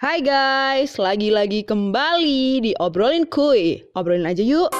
[0.00, 3.84] Hai guys, lagi-lagi kembali di Obrolin Kuy.
[3.92, 4.72] Obrolin aja yuk.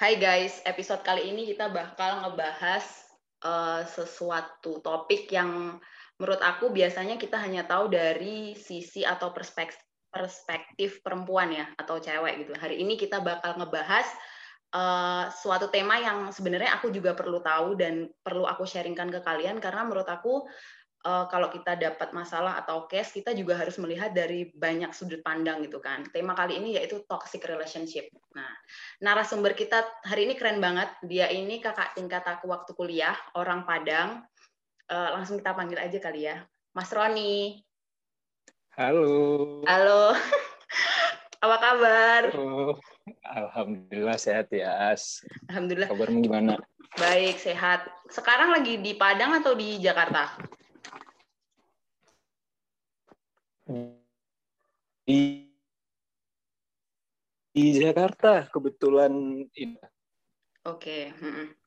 [0.00, 3.04] Hai guys, episode kali ini kita bakal ngebahas
[3.44, 5.76] uh, sesuatu topik yang
[6.24, 9.76] menurut aku biasanya kita hanya tahu dari sisi atau perspektif
[10.08, 12.56] perspektif perempuan ya atau cewek gitu.
[12.56, 14.08] Hari ini kita bakal ngebahas
[14.72, 19.58] uh, suatu tema yang sebenarnya aku juga perlu tahu dan perlu aku sharingkan ke kalian
[19.58, 20.46] karena menurut aku
[21.04, 25.66] uh, kalau kita dapat masalah atau case kita juga harus melihat dari banyak sudut pandang
[25.66, 26.06] gitu kan.
[26.14, 28.08] Tema kali ini yaitu toxic relationship.
[28.32, 28.54] Nah,
[29.04, 30.88] narasumber kita hari ini keren banget.
[31.04, 34.24] Dia ini kakak tingkat aku waktu kuliah, orang Padang.
[34.84, 36.44] Uh, langsung kita panggil aja kali ya.
[36.76, 37.64] Mas Roni.
[38.76, 39.62] Halo.
[39.64, 40.12] Halo.
[41.44, 42.22] Apa kabar?
[42.34, 42.76] Oh,
[43.22, 45.20] Alhamdulillah sehat ya, As.
[45.52, 45.88] Alhamdulillah.
[45.92, 46.56] Kabarmu gimana?
[46.96, 47.84] Baik, sehat.
[48.08, 50.36] Sekarang lagi di Padang atau di Jakarta?
[55.04, 55.48] di
[57.52, 59.12] di Jakarta kebetulan
[59.52, 59.78] ini.
[60.64, 61.12] Oke.
[61.16, 61.63] Hmm.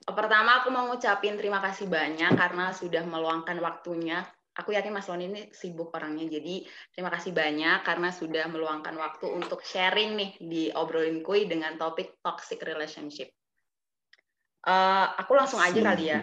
[0.00, 4.24] Pertama aku mau ngucapin terima kasih banyak karena sudah meluangkan waktunya.
[4.58, 9.30] Aku yakin Mas Loni ini sibuk orangnya, jadi terima kasih banyak karena sudah meluangkan waktu
[9.30, 13.30] untuk sharing nih di obrolin kui dengan topik toxic relationship.
[14.60, 16.20] Uh, aku langsung aja kali ya.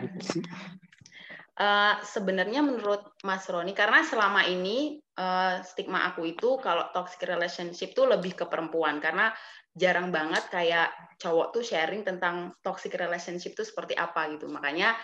[1.58, 7.98] Uh, sebenarnya menurut Mas Roni, karena selama ini uh, stigma aku itu kalau toxic relationship
[7.98, 9.34] tuh lebih ke perempuan, karena
[9.78, 10.90] jarang banget kayak
[11.22, 14.50] cowok tuh sharing tentang toxic relationship tuh seperti apa gitu.
[14.50, 14.98] Makanya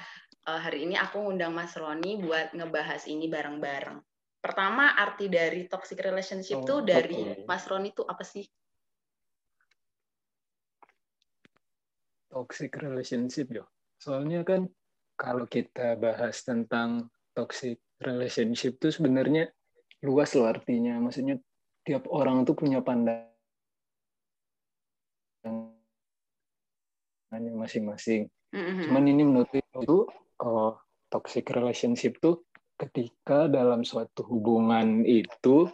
[0.50, 4.02] uh, hari ini aku ngundang Mas Roni buat ngebahas ini bareng-bareng.
[4.44, 7.46] Pertama, arti dari toxic relationship oh, tuh dari okay.
[7.48, 8.44] Mas Roni tuh apa sih?
[12.28, 13.64] Toxic relationship ya.
[14.02, 14.68] Soalnya kan
[15.16, 19.48] kalau kita bahas tentang toxic relationship itu sebenarnya
[20.04, 21.00] luas loh artinya.
[21.00, 21.40] Maksudnya
[21.88, 23.33] tiap orang tuh punya pandangan
[27.40, 28.30] masing-masing.
[28.54, 28.84] Mm-hmm.
[28.90, 30.06] Cuman ini menurut itu
[30.44, 30.74] oh,
[31.10, 32.46] toxic relationship tuh
[32.78, 35.70] ketika dalam suatu hubungan itu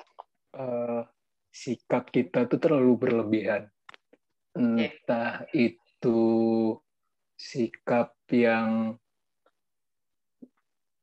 [0.56, 1.02] uh,
[1.50, 3.68] sikap kita tuh terlalu berlebihan.
[4.56, 5.74] Entah okay.
[5.76, 6.20] itu
[7.40, 9.00] sikap yang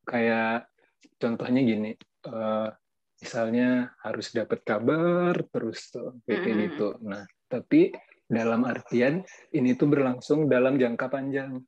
[0.06, 0.70] kayak
[1.18, 1.92] contohnya gini
[2.28, 2.70] uh,
[3.18, 6.62] misalnya harus dapat kabar terus tuh kayak mm -hmm.
[6.68, 7.90] gitu nah tapi
[8.26, 9.22] dalam artian
[9.54, 11.62] ini tuh berlangsung dalam jangka panjang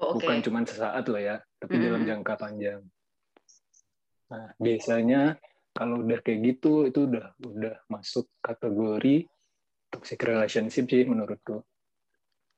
[0.00, 0.28] oh, okay.
[0.28, 1.86] bukan cuma sesaat loh ya tapi mm -hmm.
[1.88, 2.80] dalam jangka panjang
[4.30, 5.20] nah biasanya
[5.74, 9.26] kalau udah kayak gitu itu udah udah masuk kategori
[9.90, 11.64] toxic relationship sih menurutku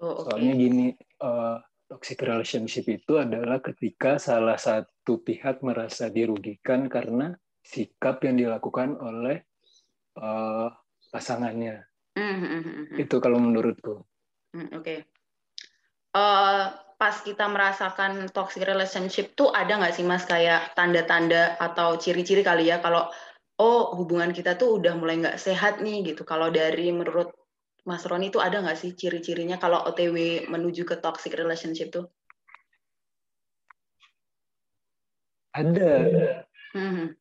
[0.02, 0.22] oh, okay.
[0.26, 0.86] soalnya gini
[1.22, 1.62] uh,
[1.92, 9.44] toxic relationship itu adalah ketika salah satu pihak merasa dirugikan karena sikap yang dilakukan oleh
[10.16, 10.72] uh,
[11.12, 11.84] pasangannya.
[12.16, 13.00] Mm-hmm.
[13.00, 14.04] Itu kalau menurutku.
[14.52, 14.84] Mm, Oke.
[14.84, 14.98] Okay.
[16.12, 22.44] Uh, pas kita merasakan toxic relationship tuh ada nggak sih mas kayak tanda-tanda atau ciri-ciri
[22.44, 23.08] kali ya kalau
[23.58, 26.22] oh hubungan kita tuh udah mulai nggak sehat nih gitu.
[26.22, 27.32] Kalau dari menurut
[27.82, 32.06] Mas Roni itu ada nggak sih ciri-cirinya kalau OTW menuju ke toxic relationship tuh?
[35.52, 35.92] Ada.
[36.72, 37.18] Hmm.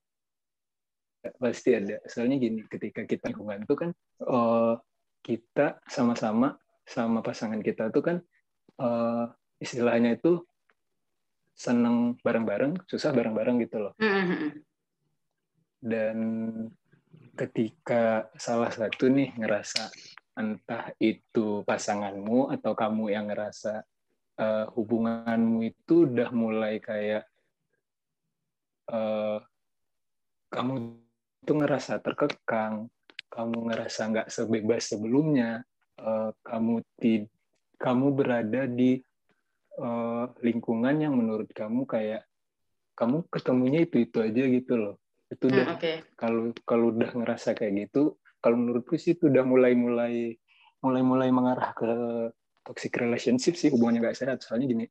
[1.22, 2.02] Pasti ada.
[2.09, 3.90] Soalnya gini, ketika kita hubungan itu kan
[4.26, 4.76] uh,
[5.22, 8.18] kita sama-sama sama pasangan kita tuh kan
[8.82, 9.30] uh,
[9.62, 10.42] istilahnya itu
[11.54, 13.94] seneng bareng-bareng, susah bareng-bareng gitu loh.
[14.02, 14.66] Hmm.
[15.78, 16.18] Dan
[17.38, 19.94] ketika salah satu nih ngerasa
[20.38, 23.86] entah itu pasanganmu atau kamu yang ngerasa
[24.42, 27.28] uh, hubunganmu itu udah mulai kayak
[28.90, 29.38] uh,
[30.50, 30.97] kamu
[31.41, 32.88] itu ngerasa terkekang,
[33.34, 35.66] kamu ngerasa nggak sebebas sebelumnya,
[35.97, 37.26] uh, kamu tid
[37.82, 39.02] kamu berada di
[39.82, 42.29] uh, lingkungan yang menurut kamu kayak
[42.93, 44.96] kamu ketemunya itu itu aja gitu loh.
[45.34, 45.96] Itu udah hmm, okay.
[46.14, 50.35] kalau kalau udah ngerasa kayak gitu kalau menurutku sih itu udah mulai mulai
[50.82, 51.91] mulai mulai mengarah ke
[52.66, 54.85] toxic relationship sih hubungannya gak sehat soalnya gini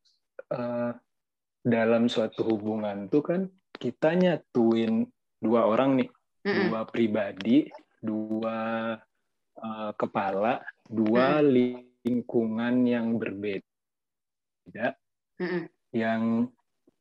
[0.54, 0.94] uh,
[1.60, 3.40] dalam suatu hubungan tuh kan
[3.74, 5.06] kita nyatuin
[5.42, 6.08] dua orang nih
[6.44, 7.68] dua pribadi
[8.00, 8.96] dua
[9.60, 14.96] uh, kepala dua lingkungan yang berbeda
[15.36, 15.64] mm -hmm.
[15.92, 16.48] yang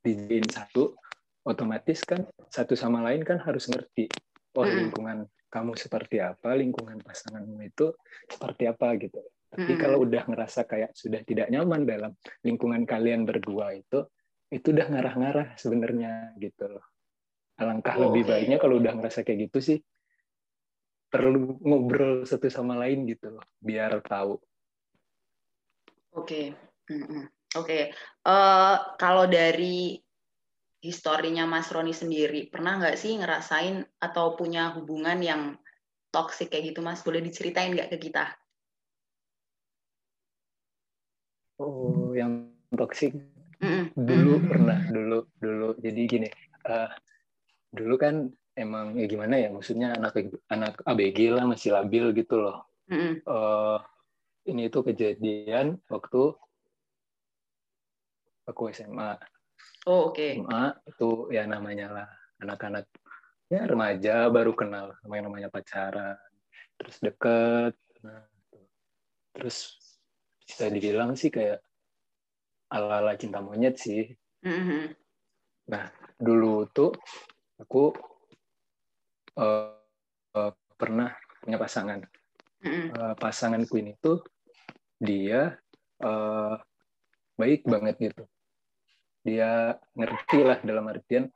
[0.03, 0.95] dijadiin satu
[1.43, 4.07] otomatis kan satu sama lain kan harus ngerti
[4.55, 4.87] oh Mm-mm.
[4.87, 5.17] lingkungan
[5.49, 7.95] kamu seperti apa lingkungan pasanganmu itu
[8.29, 9.19] seperti apa gitu
[9.49, 9.81] tapi Mm-mm.
[9.81, 12.11] kalau udah ngerasa kayak sudah tidak nyaman dalam
[12.45, 14.05] lingkungan kalian berdua itu
[14.49, 16.85] itu udah ngarah-ngarah sebenarnya gitu loh
[17.59, 19.79] alangkah Oh, lebih baiknya kalau udah ngerasa kayak gitu sih
[21.09, 24.37] perlu ngobrol satu sama lain gitu loh biar tahu.
[26.13, 26.53] Oke,
[27.57, 27.79] oke.
[28.25, 29.97] Eh, kalau dari
[30.79, 35.41] historinya Mas Roni sendiri, pernah nggak sih ngerasain atau punya hubungan yang
[36.13, 37.01] toksik kayak gitu, Mas?
[37.01, 38.37] Boleh diceritain nggak ke kita?
[41.59, 43.11] oh yang toksik
[43.93, 45.69] dulu pernah dulu dulu.
[45.83, 46.29] Jadi gini
[46.65, 46.89] eh,
[47.69, 50.17] dulu kan emang ya gimana ya maksudnya anak
[50.49, 53.21] anak ABG lah masih labil gitu loh Mm-mm.
[53.21, 53.77] Eh,
[54.49, 56.33] ini itu kejadian waktu
[58.49, 59.15] aku SMA
[59.87, 60.35] Oh, oke.
[60.35, 62.07] SMA itu ya namanya lah
[62.43, 62.85] anak-anak
[63.49, 66.17] ya remaja baru kenal sama yang namanya pacaran
[66.77, 67.73] terus deket
[68.05, 68.25] nah,
[69.33, 69.57] terus
[70.45, 71.61] bisa dibilang sih kayak
[72.69, 74.13] ala-ala cinta monyet sih
[74.45, 74.93] Mm-mm.
[76.21, 76.93] dulu tuh
[77.59, 77.91] aku
[79.35, 79.75] eh,
[80.35, 81.11] eh, pernah
[81.43, 81.99] punya pasangan.
[82.63, 82.91] Mm-mm.
[82.91, 84.23] Eh, pasanganku ini tuh
[84.99, 85.59] dia
[85.99, 86.55] eh,
[87.35, 88.23] baik banget gitu.
[89.23, 91.27] Dia ngerti lah dalam artian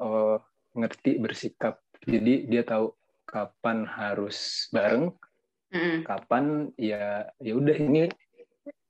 [0.00, 0.36] eh,
[0.72, 1.80] ngerti bersikap.
[2.08, 2.94] Jadi dia tahu
[3.28, 5.12] kapan harus bareng,
[6.08, 8.08] kapan ya ya udah ini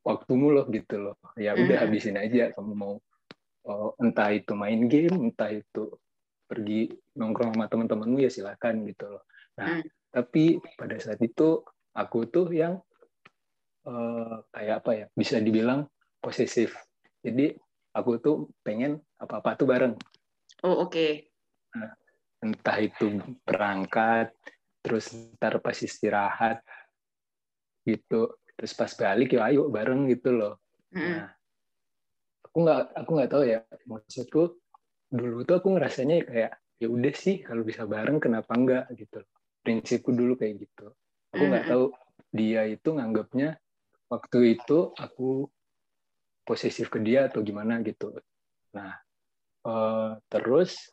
[0.06, 1.17] waktumu loh gitu loh.
[1.35, 2.94] Ya udah habisin aja kamu mau
[3.67, 5.90] oh, entah itu main game, entah itu
[6.48, 6.88] pergi
[7.20, 9.22] nongkrong sama teman-temanmu ya silakan gitu loh.
[9.60, 9.84] Nah, Hmm.
[10.08, 11.60] tapi pada saat itu
[11.92, 12.80] aku tuh yang
[13.88, 15.06] eh, kayak apa ya?
[15.12, 15.84] Bisa dibilang
[16.20, 16.72] posesif.
[17.20, 17.52] Jadi
[17.92, 19.94] aku tuh pengen apa-apa tuh bareng.
[20.64, 21.28] Oh, oke.
[22.38, 24.30] Entah itu berangkat,
[24.84, 26.62] terus ntar pas istirahat
[27.82, 28.36] gitu.
[28.58, 30.54] Terus pas balik ya ayo bareng gitu loh.
[30.90, 31.14] Mm-mm.
[31.14, 31.28] Nah,
[32.44, 34.42] aku nggak aku nggak tahu ya maksudku
[35.08, 38.84] dulu tuh aku ngerasanya kayak ya udah sih kalau bisa bareng kenapa enggak?
[38.94, 39.25] gitu.
[39.64, 40.94] Prinsipku dulu kayak gitu.
[41.34, 41.72] Aku nggak Mhm.
[41.72, 41.84] tahu
[42.32, 43.56] dia itu nganggapnya
[44.08, 45.49] waktu itu aku
[46.44, 48.16] posesif ke dia atau gimana gitu.
[48.72, 48.96] Nah
[49.69, 50.88] eh, terus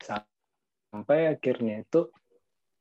[0.00, 2.10] sampai akhirnya itu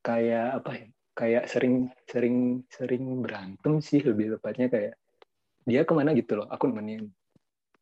[0.01, 4.93] kayak apa ya kayak sering sering sering berantem sih lebih tepatnya kayak
[5.63, 6.11] dia ke mana?
[6.17, 7.09] gitu loh aku nemenin.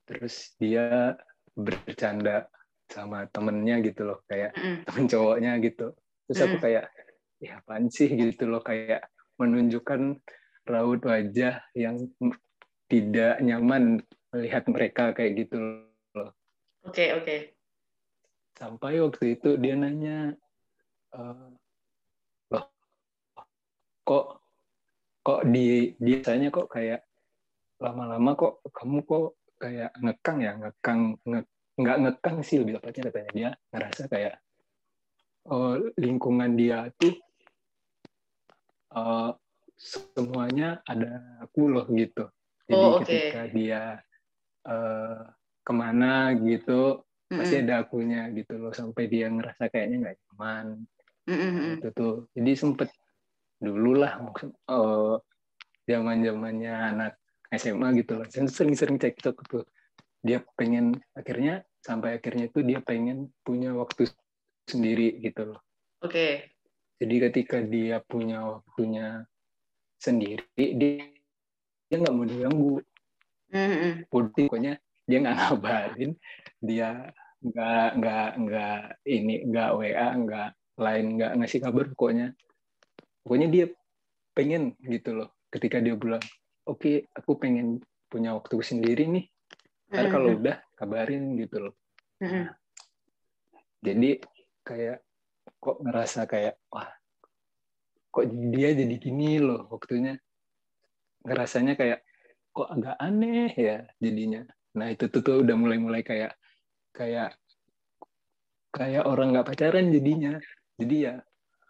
[0.03, 1.15] Terus dia
[1.55, 2.47] bercanda
[2.91, 4.83] sama temennya gitu loh kayak Mm-mm.
[4.87, 5.95] temen cowoknya gitu
[6.27, 6.63] terus aku Mm.
[6.63, 6.85] kayak
[7.41, 9.07] ya apaan sih gitu loh kayak
[9.39, 10.21] menunjukkan
[10.69, 11.97] raut wajah yang
[12.91, 14.03] tidak nyaman
[14.35, 15.57] melihat mereka kayak gitu
[16.13, 16.31] loh
[16.85, 17.35] Oke, oke.
[18.57, 20.35] sampai waktu itu dia nanya
[21.15, 21.49] eh,
[22.51, 22.65] loh
[24.05, 24.25] kok
[25.21, 27.01] kok di biasanya kok kayak
[27.81, 31.41] lama-lama kok kamu kok kayak ngekang ya ngekang nge,
[31.77, 34.35] nggak ngekang sih lebih tepatnya katanya dia ngerasa kayak
[35.53, 37.13] oh, lingkungan dia tuh
[38.97, 39.31] eh,
[39.77, 42.25] semuanya ada aku loh gitu
[42.65, 43.05] jadi Oh, oke.
[43.05, 43.81] ketika dia
[44.65, 45.21] eh,
[45.61, 47.65] ke mana gitu pasti Mm-mm.
[47.69, 50.65] ada akunya gitu loh sampai dia ngerasa kayaknya nggak nyaman
[51.29, 51.79] Mm-mm.
[51.79, 52.89] itu tuh jadi sempet
[53.61, 55.15] dulu lah maksud eh,
[55.87, 57.13] zaman zamannya anak
[57.51, 58.25] SMA gitu loh.
[58.31, 59.65] Saya sering-sering cekcok tuh.
[60.23, 64.07] Dia pengen akhirnya sampai akhirnya tuh dia pengen punya waktu
[64.69, 65.61] sendiri gitu loh.
[66.01, 66.49] Oke.
[67.01, 69.25] jadi ketika dia punya waktunya
[69.97, 71.09] sendiri dia
[71.89, 72.75] dia nggak mau diganggu.
[73.51, 74.07] Mm-mm.
[74.07, 76.11] pokoknya dia nggak ngabarin
[76.63, 77.11] dia
[77.43, 82.27] nggak nggak nggak ini nggak WA nggak lain nggak ngasih kabar pokoknya.
[83.25, 83.65] Pokoknya dia
[84.37, 86.23] pengen gitu loh ketika dia bilang
[86.67, 89.25] oke aku pengen punya waktu sendiri nih.
[89.91, 90.13] Ntar Mm-mm.
[90.13, 91.75] kalau udah kabarin gitu loh.
[92.21, 92.53] Mm-mm.
[93.81, 94.21] jadi
[94.61, 95.01] kayak
[95.57, 96.85] kok ngerasa kayak wah
[98.13, 100.15] kok dia jadi gini loh waktunya?
[101.25, 102.05] Ngerasanya kayak
[102.53, 104.45] kok agak aneh ya jadinya?
[104.77, 106.37] Nah itu tuh, tuh udah mulai-mulai kayak
[106.93, 107.35] kayak
[108.71, 110.37] kayak orang nggak pacaran jadinya.
[110.77, 111.15] Jadi ya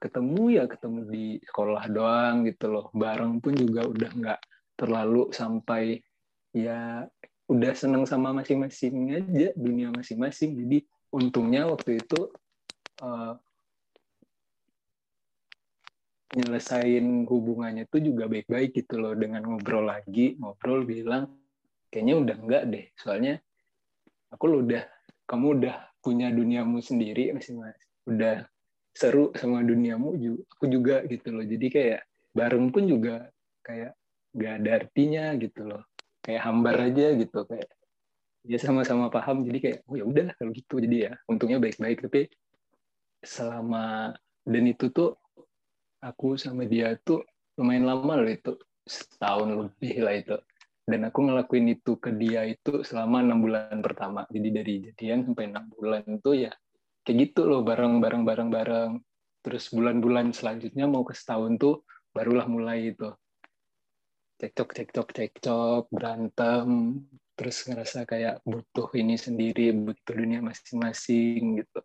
[0.02, 2.86] ketemu ya ketemu di sekolah doang gitu loh.
[2.92, 4.40] Bareng pun juga udah nggak
[4.82, 6.02] terlalu sampai
[6.58, 7.06] ya
[7.46, 10.58] udah seneng sama masing-masing aja dunia masing-masing.
[10.58, 10.82] Jadi
[11.14, 12.34] untungnya waktu itu
[13.06, 13.34] eh,
[16.32, 19.14] nyelesain hubungannya tuh juga baik-baik gitu loh.
[19.14, 21.30] Dengan ngobrol lagi ngobrol bilang
[21.94, 22.86] kayaknya udah enggak deh.
[22.98, 23.38] Soalnya
[24.34, 24.82] aku lo udah
[25.30, 28.50] kamu udah punya duniamu sendiri masing-masing udah
[28.92, 30.18] seru sama duniamu
[30.50, 31.46] aku juga gitu loh.
[31.46, 32.02] Jadi kayak
[32.34, 33.30] bareng pun juga
[33.62, 33.94] kayak
[34.36, 35.84] gak ada artinya gitu loh.
[36.22, 37.70] Kayak hambar aja gitu kayak
[38.42, 40.76] ya sama-sama paham jadi kayak oh ya udah kalau gitu.
[40.80, 41.98] Jadi ya untungnya baik-baik.
[42.08, 42.22] Tapi
[43.22, 45.18] selama dan itu tuh
[46.02, 47.22] aku sama dia tuh
[47.58, 50.38] lumayan lama loh itu setahun lebih lah itu.
[50.82, 54.26] Dan aku ngelakuin itu ke dia itu selama enam bulan pertama.
[54.30, 56.52] Jadi dari jadian sampai enam bulan itu ya
[57.06, 58.92] kayak gitu loh bareng bareng bareng bareng.
[59.42, 61.82] Terus bulan-bulan selanjutnya mau ke setahun tuh
[62.14, 63.10] barulah mulai itu
[64.42, 66.98] cekcok cekcok cekcok berantem
[67.38, 71.82] terus ngerasa kayak butuh ini sendiri butuh dunia masing-masing gitu.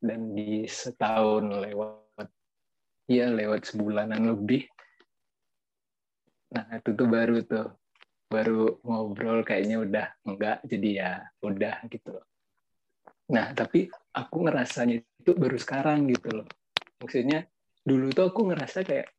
[0.00, 2.28] Dan di setahun lewat
[3.12, 4.64] ya lewat sebulanan lebih.
[6.56, 7.76] Nah itu tuh baru tuh
[8.26, 11.12] baru ngobrol kayaknya udah enggak jadi ya
[11.44, 12.20] udah gitu.
[13.36, 16.48] Nah tapi aku ngerasanya itu baru sekarang gitu loh.
[17.04, 17.44] Maksudnya
[17.84, 19.15] dulu tuh aku ngerasa kayak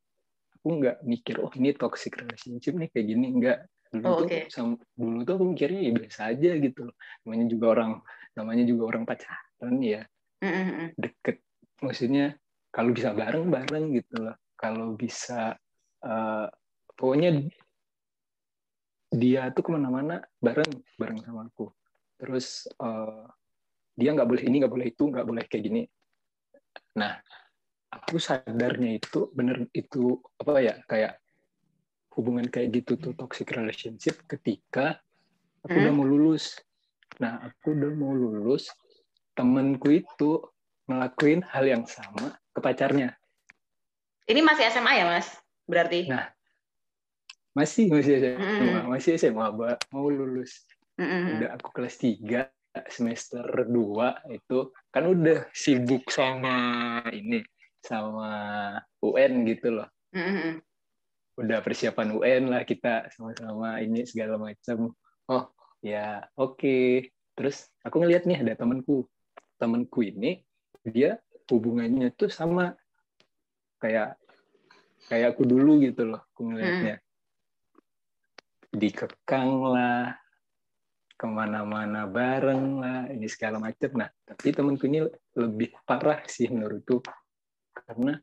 [0.67, 3.27] aku nggak mikir oh ini toxic relationship nih kayak gini.
[3.31, 4.51] Enggak dulu oh, tuh okay.
[4.51, 6.91] sama, dulu tuh aku mikirnya ya biasa aja gitu
[7.24, 7.91] namanya juga orang
[8.36, 10.03] namanya juga orang pacaran ya.
[10.38, 10.93] Mm-hmm.
[11.01, 11.41] deket
[11.81, 12.38] maksudnya
[12.69, 14.36] kalau bisa bareng bareng gitu loh.
[14.53, 15.55] Kalau bisa
[16.03, 16.47] uh,
[16.93, 17.47] pokoknya
[19.07, 21.71] dia tuh ke mana-mana bareng bareng sama aku.
[22.19, 23.24] Terus uh,
[23.95, 25.81] dia nggak boleh ini nggak boleh itu nggak boleh kayak gini.
[27.00, 27.17] Nah
[27.91, 31.20] aku sadarnya itu bener itu apa ya kayak
[32.17, 35.00] hubungan kayak gitu tuh toxic relationship ketika
[35.63, 35.84] aku hmm?
[35.86, 36.58] udah mau lulus.
[37.22, 38.74] Nah aku udah mau lulus
[39.38, 40.41] temenku itu
[40.89, 43.13] ngelakuin hal yang sama ke pacarnya.
[44.27, 45.29] Ini masih SMA ya mas?
[45.70, 46.10] Berarti?
[46.10, 46.27] Nah
[47.53, 48.86] masih masih SMA mm.
[48.89, 49.48] masih SMA
[49.94, 50.65] mau lulus.
[50.98, 51.38] Mm.
[51.38, 52.50] udah aku kelas 3
[52.89, 57.46] semester 2 itu kan udah sibuk sama ini
[57.84, 58.31] sama
[59.01, 59.89] UN gitu loh.
[60.13, 60.51] Mm-hmm.
[61.38, 64.93] Udah persiapan UN lah kita sama-sama ini segala macam.
[65.29, 65.46] Oh
[65.84, 66.57] ya oke.
[66.57, 67.12] Okay.
[67.38, 69.05] Terus aku ngeliat nih ada temanku.
[69.62, 70.41] Temanku ini
[70.81, 72.74] dia hubungannya tuh sama
[73.77, 74.17] kayak
[75.05, 76.25] kayak aku dulu gitu loh.
[76.34, 76.98] Aku ngeliatnya.
[76.98, 77.05] Mm.
[78.77, 80.17] Dikekang lah,
[81.17, 83.89] ke mana-mana bareng lah, ini segala macam.
[83.98, 85.01] Nah, tapi temanku ini
[85.34, 87.01] lebih parah sih menurutku
[87.88, 88.20] karena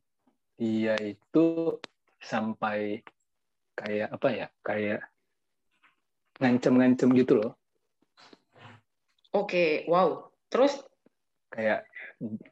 [0.61, 1.80] dia itu
[2.21, 3.00] sampai
[3.75, 5.00] kayak apa ya kayak
[6.38, 7.52] ngancem-ngancem gitu loh.
[9.35, 10.30] Oke wow.
[10.52, 10.78] Terus?
[11.50, 11.88] Kayak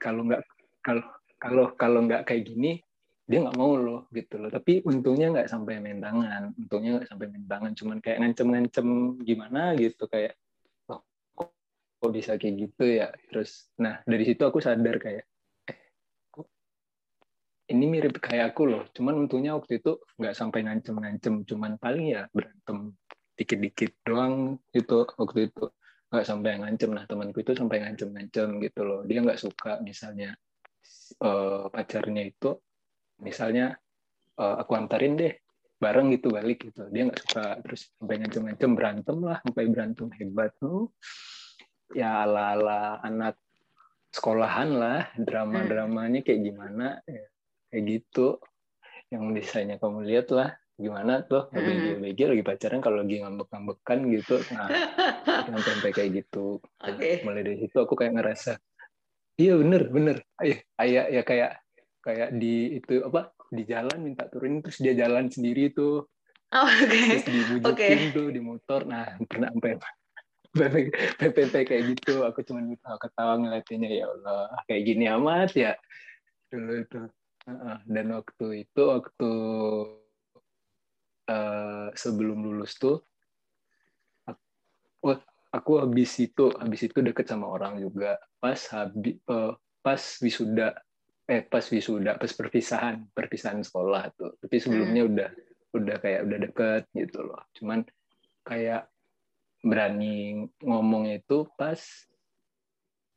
[0.01, 0.43] kalau nggak
[0.83, 1.05] kalau
[1.39, 2.83] kalau kalau nggak kayak gini
[3.29, 4.51] dia nggak mau loh gitu loh.
[4.51, 6.51] Tapi untungnya nggak sampai main tangan.
[6.59, 7.73] Untungnya nggak sampai main tangan.
[7.77, 8.89] Cuman kayak ngancem-ngancem
[9.23, 10.35] gimana gitu kayak
[10.91, 11.05] oh,
[11.37, 13.15] kok bisa kayak gitu ya?
[13.31, 15.32] Terus nah dari situ aku sadar kayak
[17.73, 18.85] ini mirip kayak aku loh.
[18.93, 22.93] Cuman untungnya waktu itu nggak sampai ngancem-ngancem cuman paling ya berantem
[23.33, 25.65] dikit-dikit doang itu waktu itu.
[26.13, 29.01] Nggak sampai ngancem nah temanku itu sampai ngancem-ngancem gitu loh.
[29.09, 30.37] Dia nggak suka misalnya
[31.25, 32.61] uh, pacarnya itu
[33.25, 33.73] misalnya
[34.37, 35.33] uh, aku antarin deh
[35.81, 36.93] bareng gitu balik gitu.
[36.93, 37.47] Dia nggak suka.
[37.65, 40.53] Terus sampai ngancem-ngancem berantem lah sampai berantem hebat.
[40.61, 40.93] Tuh
[41.97, 43.41] ya ala-ala anak
[44.13, 47.25] sekolahan lah drama-dramanya kayak gimana ya
[47.73, 48.37] kayak gitu.
[49.09, 51.49] Yang desainnya kamu lihat lah gimana tuh?
[51.57, 52.05] Mm.
[52.05, 54.37] BG lagi pacaran kalau lagi ngambek-ngambekan gitu.
[54.53, 54.69] Nah
[55.67, 56.61] sampai kayak gitu.
[56.77, 57.25] Okay.
[57.25, 58.61] mulai dari situ aku kayak ngerasa
[59.41, 60.17] iya bener bener.
[60.37, 61.51] Ayah ayah ya kayak
[62.05, 66.05] kayak di itu apa di jalan minta turunin terus dia jalan sendiri tuh.
[66.53, 67.17] Oh, okay.
[67.17, 68.13] terus dibujukin okay.
[68.13, 68.85] tuh di motor.
[68.85, 69.73] Nah pernah sampai
[71.21, 72.29] PPP kayak gitu.
[72.29, 72.61] Aku cuma
[73.01, 75.73] ketawa ngeliatinnya ya Allah kayak gini amat ya.
[76.53, 77.01] Dulu itu
[77.87, 79.33] dan waktu itu waktu
[81.27, 83.03] uh, sebelum lulus tuh
[84.27, 85.19] aku,
[85.51, 88.19] aku habis itu habis itu deket sama orang juga.
[88.39, 90.79] Pas habis uh, pas wisuda
[91.27, 94.39] eh pas wisuda pas perpisahan perpisahan sekolah tuh.
[94.39, 95.11] Tapi sebelumnya hmm.
[95.11, 95.31] udah
[95.73, 97.43] udah kayak udah deket gitu loh.
[97.59, 97.83] Cuman
[98.47, 98.87] kayak
[99.63, 101.79] berani ngomong itu pas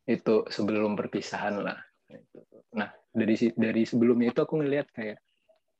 [0.05, 1.81] itu sebelum perpisahan lah
[2.75, 5.17] nah dari dari sebelumnya itu aku ngelihat kayak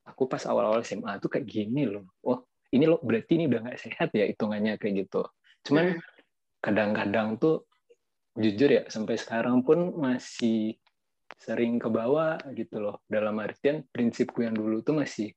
[0.07, 2.15] aku pas awal-awal SMA tuh kayak gini loh.
[2.23, 5.27] Oh, ini loh berarti ini udah nggak sehat ya hitungannya kayak gitu.
[5.65, 6.01] Cuman hmm.
[6.61, 7.67] kadang-kadang tuh
[8.37, 10.77] jujur ya sampai sekarang pun masih
[11.35, 13.03] sering ke bawah gitu loh.
[13.09, 15.33] Dalam artian prinsipku yang dulu tuh masih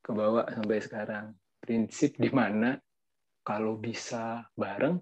[0.00, 1.26] ke bawah sampai sekarang.
[1.58, 2.76] Prinsip di mana
[3.44, 4.96] kalau bisa bareng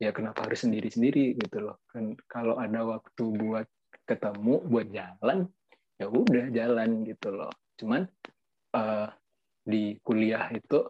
[0.00, 3.66] ya kenapa harus sendiri-sendiri gitu loh kan kalau ada waktu buat
[4.04, 5.48] ketemu buat jalan
[6.00, 7.52] ya udah jalan gitu loh.
[7.80, 8.06] Cuman
[8.76, 9.08] uh,
[9.64, 10.84] di kuliah itu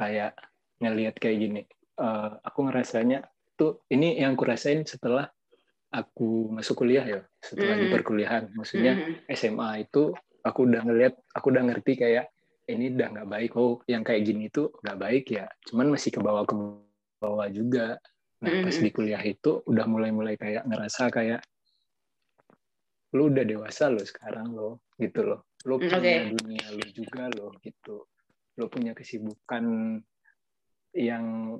[0.00, 0.34] kayak
[0.80, 1.62] ngelihat kayak gini
[2.00, 3.22] uh, aku ngerasanya
[3.54, 5.28] tuh ini yang aku rasain setelah
[5.92, 7.82] aku masuk kuliah ya setelah mm.
[7.84, 9.28] di perkuliahan maksudnya mm.
[9.36, 12.32] SMA itu aku udah ngelihat aku udah ngerti kayak
[12.66, 15.46] ini udah nggak baik oh yang kayak gini tuh nggak baik ya.
[15.66, 16.54] Cuman masih ke bawah ke
[17.18, 17.98] bawah juga.
[18.42, 21.40] Nah pas di kuliah itu udah mulai-mulai kayak ngerasa kayak
[23.12, 26.32] lu udah dewasa lo sekarang lo gitu loh lo punya okay.
[26.32, 28.08] dunia lo juga lo gitu
[28.56, 29.96] lo punya kesibukan
[30.96, 31.56] yang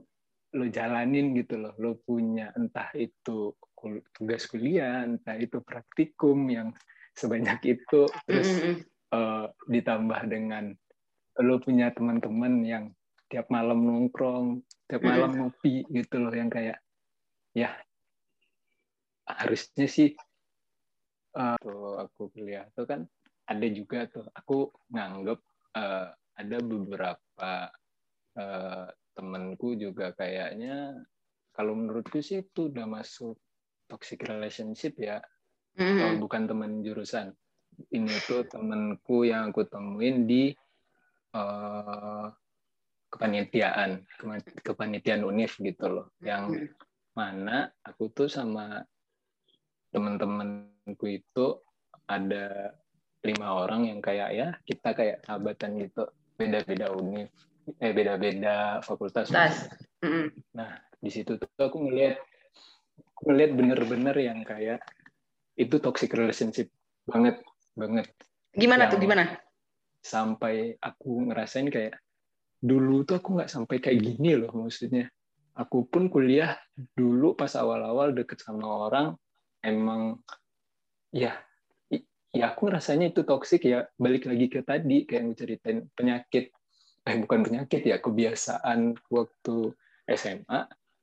[0.52, 3.56] lo jalanin gitu loh lo punya entah itu
[4.16, 6.72] tugas kuliah entah itu praktikum yang
[7.12, 8.74] sebanyak itu terus mm -hmm.
[9.12, 10.72] uh, ditambah dengan
[11.40, 12.84] lo punya teman-teman yang
[13.28, 15.48] tiap malam nongkrong tiap malam mm -hmm.
[15.52, 16.80] ngopi gitu loh yang kayak
[17.56, 17.72] ya
[19.24, 20.12] harusnya sih
[21.36, 23.00] uh, tuh aku kuliah tuh kan
[23.48, 25.40] ada juga tuh aku nganggep
[25.76, 26.08] uh,
[26.38, 27.52] ada beberapa
[28.38, 30.96] uh, temanku juga kayaknya
[31.52, 33.36] kalau menurutku sih itu udah masuk
[33.88, 35.20] toxic relationship ya
[35.76, 36.16] mm-hmm.
[36.16, 37.36] bukan teman jurusan
[37.92, 40.52] ini tuh temanku yang aku temuin di
[41.36, 42.28] uh,
[43.12, 44.00] kepanitiaan
[44.64, 46.72] kepanitiaan univ gitu loh yang mm-hmm.
[47.12, 48.80] mana aku tuh sama
[50.82, 51.46] teman-temanku itu
[52.10, 52.74] ada
[53.22, 57.30] lima orang yang kayak ya kita kayak sahabatan gitu beda-beda univ
[57.78, 60.26] eh beda-beda fakultas mm-hmm.
[60.58, 62.18] nah di situ tuh aku ngelihat
[63.22, 64.82] ngelihat bener-bener yang kayak
[65.54, 66.66] itu toxic relationship
[67.06, 67.38] banget
[67.78, 68.10] banget.
[68.50, 69.38] Gimana tuh gimana?
[70.02, 72.02] Sampai aku ngerasain kayak
[72.58, 75.06] dulu tuh aku nggak sampai kayak gini loh maksudnya.
[75.54, 79.14] Aku pun kuliah dulu pas awal-awal deket sama orang
[79.62, 80.18] emang
[81.12, 81.36] ya
[82.32, 83.86] ya aku rasanya itu toxic ya.
[84.00, 86.50] Balik lagi ke tadi kayak ngeceritain penyakit.
[87.04, 89.56] Eh bukan penyakit ya kebiasaan waktu
[90.08, 90.60] SMA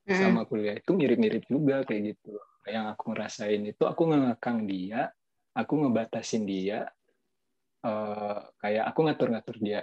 [0.10, 2.34] sama kuliah itu mirip-mirip juga kayak gitu.
[2.66, 5.14] Yang aku ngerasain itu aku ngekang dia
[5.54, 6.90] aku ngebatasin dia
[7.86, 9.82] uh, kayak aku ngatur-ngatur dia.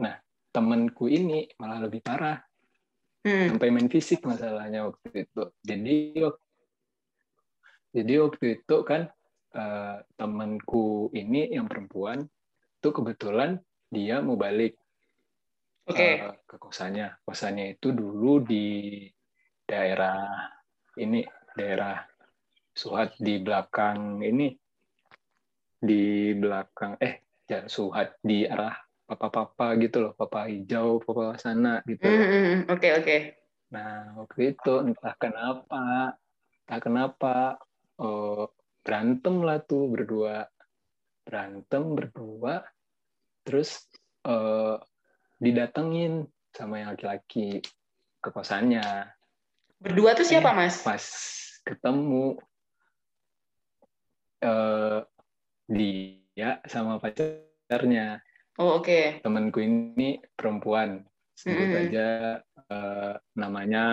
[0.00, 0.16] Nah
[0.50, 2.40] temanku ini malah lebih parah.
[3.20, 3.52] Hmm.
[3.52, 5.52] sampai main fisik masalahnya waktu itu.
[5.60, 6.24] Jadi
[7.90, 9.10] jadi waktu itu kan
[9.54, 12.22] uh, temanku ini yang perempuan
[12.80, 13.58] itu kebetulan
[13.90, 14.78] dia mau balik
[15.90, 16.22] okay.
[16.22, 17.18] uh, eh, ke kosannya.
[17.26, 19.04] Kosannya itu dulu di
[19.66, 20.26] daerah
[20.98, 21.22] ini
[21.54, 21.98] daerah
[22.70, 24.54] Suhat di belakang ini
[25.74, 28.78] di belakang eh ya Suhat di arah
[29.10, 32.06] papa-papa gitu loh, papa hijau, papa sana gitu.
[32.06, 32.30] Oke mm, oke.
[32.30, 33.20] Mm, okay, okay.
[33.74, 36.14] Nah waktu itu entah kenapa,
[36.62, 37.34] entah kenapa
[38.00, 38.48] oh,
[38.80, 40.48] berantem lah tuh berdua,
[41.22, 42.64] berantem berdua,
[43.44, 43.84] terus
[44.24, 44.80] uh,
[45.36, 47.62] didatengin sama yang laki-laki
[48.20, 48.84] ke kosannya.
[49.80, 50.84] Berdua tuh siapa, eh, Mas?
[50.84, 51.04] Pas
[51.64, 52.36] ketemu
[54.44, 55.00] uh,
[55.68, 58.20] dia sama pacarnya.
[58.60, 58.84] Oh, oke.
[58.84, 59.04] Okay.
[59.24, 61.04] Temanku ini perempuan.
[61.32, 61.82] Sebut mm -hmm.
[61.88, 62.08] aja
[62.68, 63.84] uh, namanya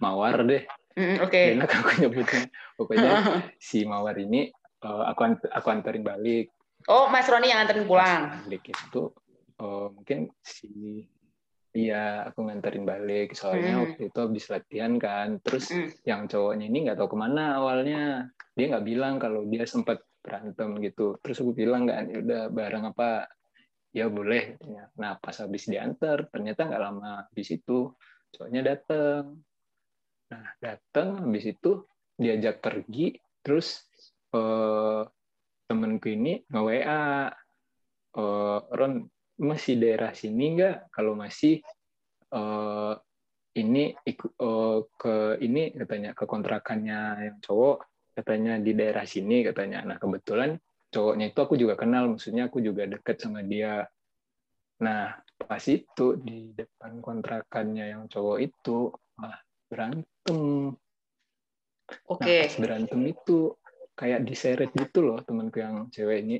[0.00, 0.64] Mawar deh.
[0.94, 1.30] Mm, oke.
[1.30, 1.46] Okay.
[1.58, 2.42] Enak aku nyebutnya.
[2.78, 3.10] Pokoknya
[3.58, 4.50] si Mawar ini
[4.86, 6.54] uh, aku aku anterin balik.
[6.86, 8.44] Oh, Mas Roni yang anterin pulang.
[8.44, 9.08] balik itu
[9.58, 11.02] oh, mungkin si
[11.74, 13.34] Iya, aku nganterin balik.
[13.34, 13.82] Soalnya hmm.
[13.82, 15.42] waktu itu habis latihan kan.
[15.42, 16.06] Terus hmm.
[16.06, 18.30] yang cowoknya ini nggak tahu ke mana awalnya.
[18.54, 21.18] Dia nggak bilang kalau dia sempat berantem gitu.
[21.18, 23.26] Terus aku bilang kan, ya udah bareng apa?
[23.90, 24.54] Ya boleh.
[24.94, 27.90] Nah pas habis diantar, ternyata nggak lama habis itu
[28.30, 29.42] cowoknya datang.
[30.34, 31.86] Nah datang habis itu
[32.18, 33.14] diajak pergi.
[33.38, 33.86] Terus
[34.34, 35.02] eh,
[35.70, 37.06] temenku ini nge WA.
[38.14, 38.94] Eh, Ron
[39.38, 40.90] masih daerah sini nggak?
[40.94, 41.58] Kalau masih
[42.34, 42.94] uh,
[43.54, 49.82] ini ikut uh, ke ini katanya ke kontrakannya yang cowok katanya di daerah sini katanya.
[49.86, 50.58] Nah kebetulan
[50.90, 53.86] cowoknya itu aku juga kenal, maksudnya aku juga deket sama dia.
[54.82, 60.13] Nah pas itu di depan kontrakannya yang cowok itu malah berantem.
[60.28, 62.24] Oke.
[62.24, 62.38] Okay.
[62.40, 63.38] Nah, pas berantem itu
[63.94, 66.36] kayak diseret gitu loh temanku yang cewek ini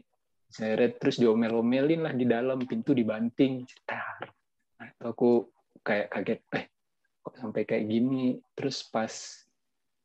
[0.54, 4.30] seret terus diomel-omelin lah di dalam pintu dibanting cetar
[4.78, 5.30] nah, itu aku
[5.82, 6.64] kayak kaget eh
[7.26, 9.10] kok sampai kayak gini terus pas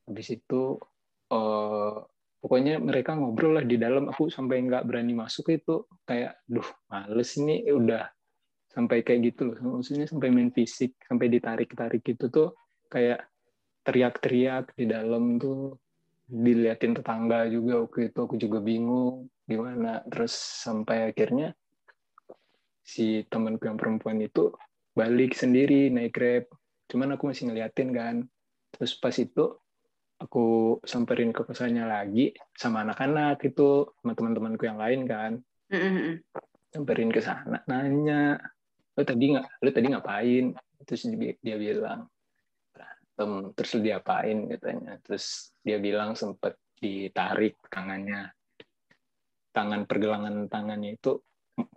[0.09, 0.81] habis itu
[1.29, 2.01] uh,
[2.41, 7.29] pokoknya mereka ngobrol lah di dalam aku sampai nggak berani masuk itu kayak duh males
[7.37, 8.09] ini udah
[8.73, 12.49] sampai kayak gitu loh maksudnya sampai main fisik sampai ditarik tarik gitu tuh
[12.89, 13.28] kayak
[13.89, 15.73] teriak-teriak di dalam tuh
[16.29, 20.05] diliatin tetangga juga waktu itu aku juga bingung gimana.
[20.05, 21.57] Terus sampai akhirnya
[22.85, 24.53] si temanku yang perempuan itu
[24.93, 26.45] balik sendiri naik grab.
[26.85, 28.15] Cuman aku masih ngeliatin kan.
[28.77, 29.57] Terus pas itu
[30.21, 35.31] aku samperin ke kosannya lagi sama anak-anak itu sama teman-temanku yang lain kan.
[36.69, 38.37] Samperin ke sana nanya
[38.93, 40.45] lo tadi nggak lo tadi ngapain?
[40.85, 41.09] Terus
[41.41, 42.05] dia bilang
[43.19, 44.93] berantem terus lo diapain katanya.
[45.03, 45.25] Terus
[45.59, 48.31] dia bilang sempet ditarik tangannya.
[49.51, 51.19] Tangan pergelangan tangannya itu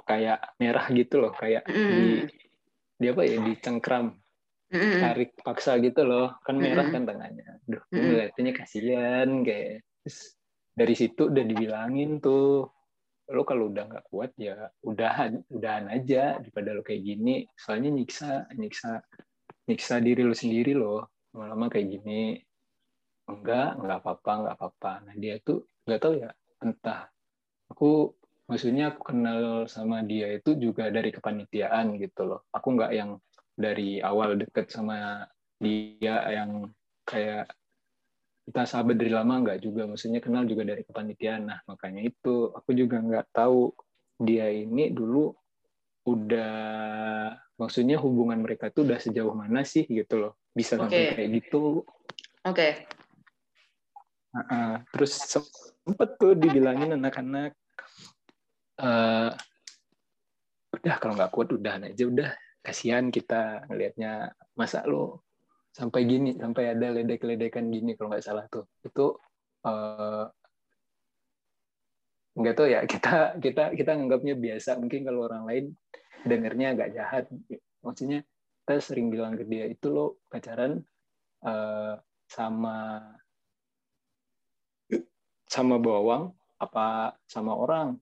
[0.07, 2.31] kayak merah gitu loh kayak di Mm.
[3.03, 4.09] di apa ya dicengkram.
[4.73, 5.05] Mm-mm.
[5.05, 7.61] tarik paksa gitu loh kan merah kan tangannya.
[7.69, 10.33] Duh, ngeliatnya kasihan kayak Terus
[10.73, 12.73] dari situ udah dibilangin tuh
[13.29, 17.45] lo kalau udah nggak kuat ya udahan udahan aja daripada lo kayak gini.
[17.53, 19.05] Soalnya nyiksa nyiksa
[19.69, 21.13] nyiksa diri lo sendiri lo
[21.53, 22.41] lama-lama kayak gini
[23.29, 24.93] enggak enggak apa-apa enggak apa-apa.
[25.05, 26.33] Nah dia tuh nggak tahu ya
[26.65, 27.13] entah.
[27.69, 28.17] Aku
[28.49, 32.41] maksudnya aku kenal sama dia itu juga dari kepanitiaan gitu loh.
[32.57, 33.21] Aku nggak yang
[33.53, 35.29] dari awal deket sama
[35.61, 36.73] dia yang
[37.05, 37.53] kayak
[38.49, 39.85] kita sahabat dari lama nggak juga.
[39.85, 41.53] Maksudnya kenal juga dari kepanitiaan.
[41.53, 43.77] Nah makanya itu aku juga nggak tahu
[44.25, 45.37] dia ini dulu
[46.03, 46.55] udah
[47.55, 50.33] maksudnya hubungan mereka tuh udah sejauh mana sih gitu loh.
[50.51, 51.87] Bisa sampai kayak gitu.
[52.43, 52.87] Oke.
[54.33, 54.73] Heeh.
[54.97, 57.53] terus sempet tuh dibilangin anak-anak
[58.81, 59.31] eh
[60.73, 62.31] udah kalau nggak kuat udahan aja udah.
[62.63, 64.33] Kasihan kita ngelihatnya.
[64.53, 65.25] Masa lo
[65.73, 68.67] sampai gini sampai ada ledek-ledekan gini kalau nggak salah tuh.
[68.83, 69.17] Itu
[69.65, 70.27] eh
[72.33, 74.81] nggak tahu ya kita kita kita nganggapnya biasa.
[74.81, 75.65] Mungkin kalau orang lain
[76.25, 77.25] dengernya agak jahat.
[77.83, 78.25] Maksudnya
[78.63, 80.81] kita sering bilang ke dia itu lo pacaran
[81.45, 81.95] eh,
[82.31, 82.77] sama
[85.51, 87.99] sama bawang apa sama orang?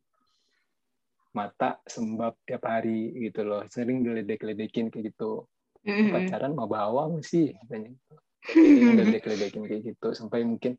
[1.31, 3.63] Mata sembab tiap hari gitu loh.
[3.71, 5.47] Sering diledek-ledekin kayak gitu.
[5.87, 7.55] Pacaran mau bawang sih?
[7.55, 7.95] katanya.
[8.51, 10.11] Diledek-ledekin kayak gitu.
[10.11, 10.75] Sampai mungkin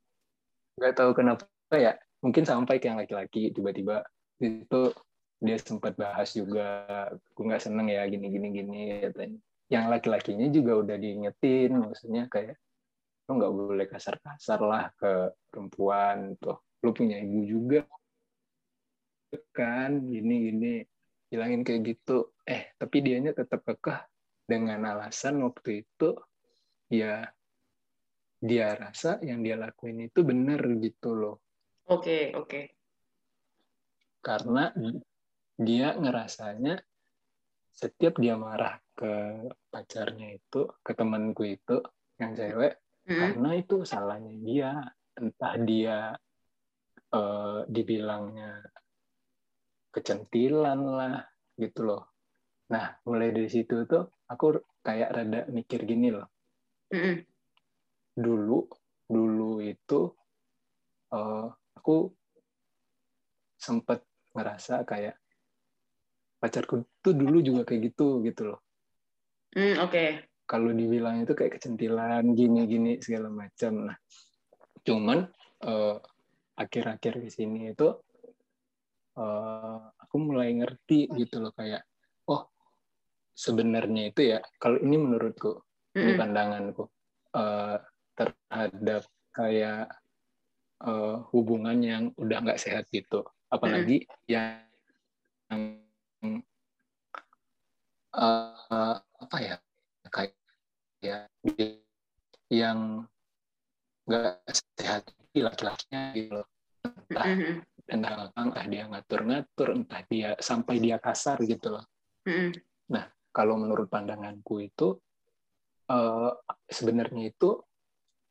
[0.75, 4.05] nggak tahu kenapa ya mungkin sampai ke yang laki-laki tiba-tiba
[4.41, 4.93] itu
[5.41, 6.85] dia sempat bahas juga
[7.33, 8.79] aku nggak seneng ya gini gini gini
[9.09, 9.39] katanya.
[9.71, 12.57] Yang laki-lakinya juga udah diingetin maksudnya kayak
[13.25, 17.81] lo nggak boleh kasar-kasar lah ke perempuan tuh lo punya ibu juga
[19.55, 20.73] kan gini gini
[21.25, 22.37] bilangin kayak gitu.
[22.45, 23.97] Eh tapi dianya tetap kekeh
[24.45, 26.13] dengan alasan waktu itu
[26.91, 27.25] ya
[28.41, 31.37] dia rasa yang dia lakuin itu benar gitu loh
[31.91, 32.61] Oke, oke.
[34.21, 34.69] karena
[35.57, 36.77] dia ngerasanya
[37.73, 39.13] setiap dia marah ke
[39.73, 41.81] pacarnya itu ke temanku itu
[42.21, 42.77] yang cewek
[43.09, 43.17] Mm-mm.
[43.17, 44.71] karena itu salahnya dia
[45.17, 45.97] entah dia
[47.09, 48.61] eh, dibilangnya
[49.89, 51.17] kecentilan lah
[51.57, 52.03] gitu loh
[52.69, 56.29] nah mulai dari situ tuh aku kayak rada mikir gini loh
[56.93, 57.25] Mm-mm.
[58.13, 58.69] dulu
[59.09, 60.13] dulu itu
[61.09, 61.47] eh,
[61.81, 62.13] aku
[63.57, 64.05] sempet
[64.37, 65.17] ngerasa kayak
[66.37, 68.61] pacarku tuh dulu juga kayak gitu gitu loh
[69.51, 70.31] Mm, Oke.
[70.47, 73.91] kalau dibilang itu kayak kecentilan gini-gini segala macam.
[73.91, 73.97] Nah,
[74.79, 75.27] cuman
[75.67, 75.97] eh,
[76.55, 77.87] akhir-akhir di sini itu
[79.19, 81.83] eh, aku mulai ngerti gitu loh kayak
[82.31, 82.47] oh
[83.35, 85.59] sebenarnya itu ya kalau ini menurutku
[85.99, 86.19] ini Mm-mm.
[86.19, 86.83] pandanganku
[87.35, 87.75] eh,
[88.15, 89.03] terhadap
[89.35, 89.91] kayak
[90.81, 94.63] eh, hubungan yang udah nggak sehat gitu apalagi yang
[98.11, 99.55] eh, apa ya
[100.11, 100.35] kayak
[101.01, 101.17] ya
[102.51, 103.05] yang
[104.05, 104.43] nggak
[104.77, 106.47] sehat di laki-lakinya gitu loh.
[106.81, 107.55] entah Mm-mm.
[107.87, 111.85] entah entah dia ngatur-ngatur entah dia sampai dia kasar gitu loh
[112.25, 112.57] Mm-mm.
[113.31, 114.99] kalau menurut pandanganku itu
[115.87, 116.31] eh,
[116.67, 117.55] sebenarnya itu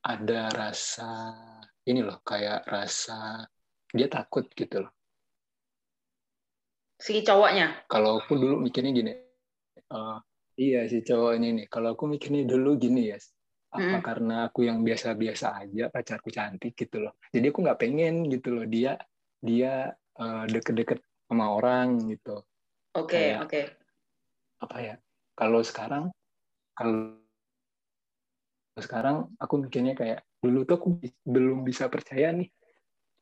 [0.05, 1.37] ada rasa
[1.91, 3.45] ini loh kayak rasa
[3.91, 4.93] dia takut gitu loh
[7.01, 7.67] Si cowoknya.
[7.89, 9.13] kalau aku dulu mikirnya gini
[9.97, 10.19] eh,
[10.61, 13.19] iya si cowok ini nih kalau aku mikirnya dulu gini ya
[13.71, 14.03] apa Mm.
[14.03, 18.67] karena aku yang biasa-biasa aja pacarku cantik gitu loh jadi aku nggak pengen gitu loh
[18.67, 18.99] dia
[19.41, 20.99] dia eh, deket-deket
[21.31, 22.43] sama orang gitu
[22.99, 23.61] Oke, Kayak- oke.
[24.61, 24.95] apa ya
[25.39, 26.05] kalau sekarang
[26.77, 27.17] kalau
[28.81, 30.89] sekarang aku mikirnya kayak dulu tuh aku
[31.29, 32.49] belum bisa percaya nih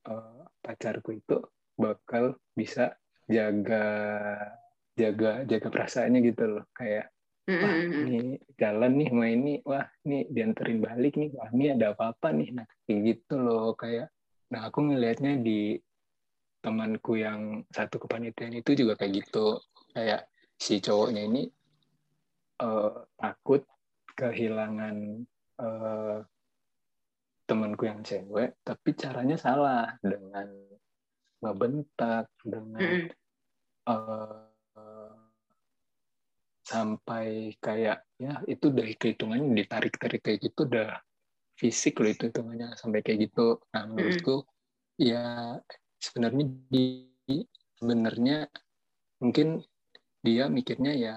[0.08, 1.42] eh, pacarku itu
[1.78, 2.94] bakal bisa
[3.30, 3.86] jaga
[4.98, 6.64] jaga jaga perasaannya gitu loh.
[6.74, 7.14] Kayak
[7.48, 9.54] wah ini jalan nih sama ini.
[9.62, 11.30] Wah ini dianterin balik nih.
[11.38, 12.48] Wah ini ada apa-apa nih.
[12.56, 14.10] Nah kayak gitu loh kayak
[14.48, 15.76] nah aku ngelihatnya di
[16.58, 19.62] temanku yang satu kepanitiaan itu juga kayak gitu.
[19.94, 20.26] Kayak
[20.58, 21.42] si cowoknya ini
[22.58, 23.62] uh, takut
[24.18, 25.22] kehilangan
[25.62, 26.18] uh,
[27.48, 30.46] temanku yang cewek tapi caranya salah dengan
[31.40, 33.08] ngebentak dengan mm
[33.88, 34.48] uh,
[36.68, 41.00] sampai kayak ya itu dari kehitungannya ditarik-tarik kayak gitu udah
[41.56, 43.56] fisik loh itu hitungannya sampai kayak gitu.
[43.72, 44.48] Nah menurutku mm.
[45.00, 45.56] ya
[45.96, 47.08] sebenarnya di
[47.80, 48.52] sebenarnya
[49.24, 49.64] mungkin
[50.20, 51.16] dia mikirnya ya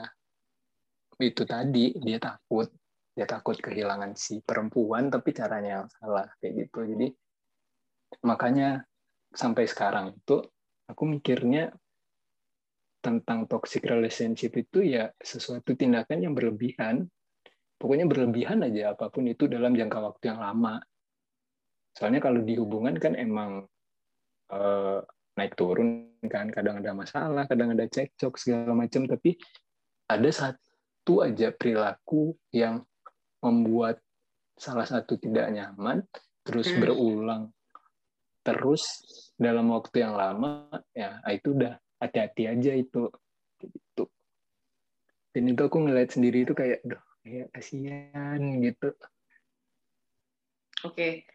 [1.20, 2.72] itu tadi dia takut
[3.22, 7.08] dia takut kehilangan si perempuan tapi caranya yang salah kayak gitu jadi
[8.26, 8.82] makanya
[9.30, 10.42] sampai sekarang itu
[10.90, 11.72] aku mikirnya
[13.02, 17.10] tentang toxic relationship itu ya sesuatu tindakan yang berlebihan.
[17.82, 20.78] Pokoknya berlebihan aja apa pun itu dalam jangka waktu yang lama.
[21.98, 23.66] Soalnya kalau di hubungan kan emang
[24.54, 25.02] uh,
[25.34, 29.34] naik turun kan, kadang ada masalah, kadang ada cekcok segala macam, tapi
[30.06, 32.86] ada satu aja perilaku yang
[33.42, 34.00] membuat
[34.56, 36.06] salah satu tidak nyaman,
[36.46, 36.80] terus hmm.
[36.82, 37.44] berulang
[38.42, 38.82] terus
[39.38, 40.66] dalam waktu yang lama,
[40.98, 43.14] ya itu udah hati-hati aja itu
[43.62, 44.10] gitu
[45.32, 48.90] dan itu aku ngeliat sendiri itu kayak doh kayak kasihan gitu
[50.82, 51.30] oke okay.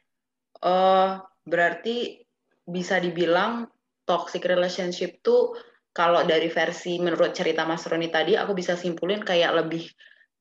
[0.61, 1.11] uh, eh,
[1.47, 2.27] berarti
[2.67, 3.71] bisa dibilang
[4.03, 5.55] toxic relationship tuh
[5.95, 9.87] kalau dari versi menurut cerita Mas Roni tadi aku bisa simpulin kayak lebih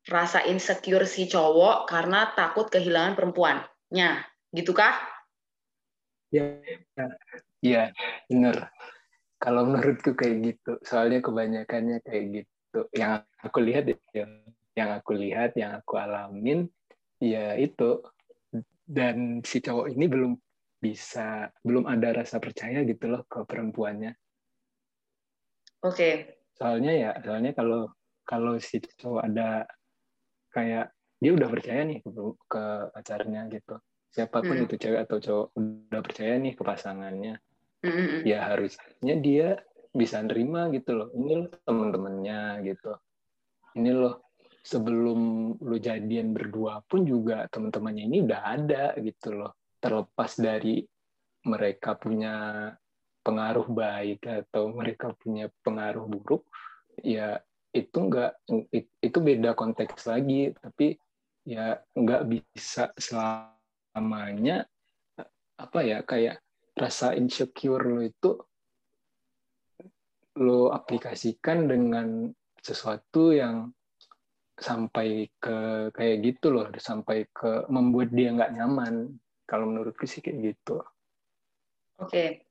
[0.06, 4.22] rasa insecure si cowok karena takut kehilangan perempuannya.
[4.54, 4.94] Gitu kah?
[6.30, 6.62] Ya,
[6.98, 7.06] ya,
[7.62, 7.84] ya
[8.30, 8.70] bener.
[9.42, 10.78] Kalau menurutku kayak gitu.
[10.86, 12.80] Soalnya kebanyakannya kayak gitu.
[12.94, 14.26] Yang aku lihat ya
[14.76, 16.70] yang aku lihat yang aku alamin
[17.18, 18.06] ya itu.
[18.86, 20.38] Dan si cowok ini belum
[20.78, 24.14] bisa belum ada rasa percaya gitu loh ke perempuannya.
[25.82, 25.98] Oke.
[25.98, 26.14] Okay.
[26.56, 27.92] soalnya ya soalnya kalau
[28.24, 29.68] kalau si cowok ada
[30.56, 32.10] kayak dia udah percaya nih ke,
[32.48, 32.64] ke
[32.96, 33.76] pacarnya gitu
[34.16, 34.66] siapa pun hmm.
[34.72, 37.36] itu cewek atau cowok udah percaya nih ke pasangannya
[37.84, 38.20] mm-hmm.
[38.24, 39.60] ya harusnya dia
[39.92, 42.96] bisa nerima gitu loh ini loh temen-temennya gitu
[43.76, 44.32] ini loh
[44.64, 49.52] sebelum lu jadian berdua pun juga teman-temannya ini udah ada gitu loh
[49.84, 50.80] terlepas dari
[51.46, 52.72] mereka punya
[53.22, 56.48] pengaruh baik atau mereka punya pengaruh buruk
[57.04, 57.38] ya
[57.76, 58.40] itu enggak
[59.04, 60.56] itu beda konteks lagi.
[60.56, 60.96] Tapi
[61.46, 64.64] ya nggak bisa selamanya
[65.56, 66.40] apa ya kayak
[66.76, 68.32] rasa insecure lo itu
[70.36, 72.28] lo aplikasikan dengan
[72.60, 73.72] sesuatu yang
[74.56, 79.16] sampai ke kayak gitu loh sampai ke membuat dia nggak nyaman.
[79.46, 80.82] Kalau menurutku sih kayak gitu.
[82.02, 82.10] Oke.
[82.10, 82.45] okay.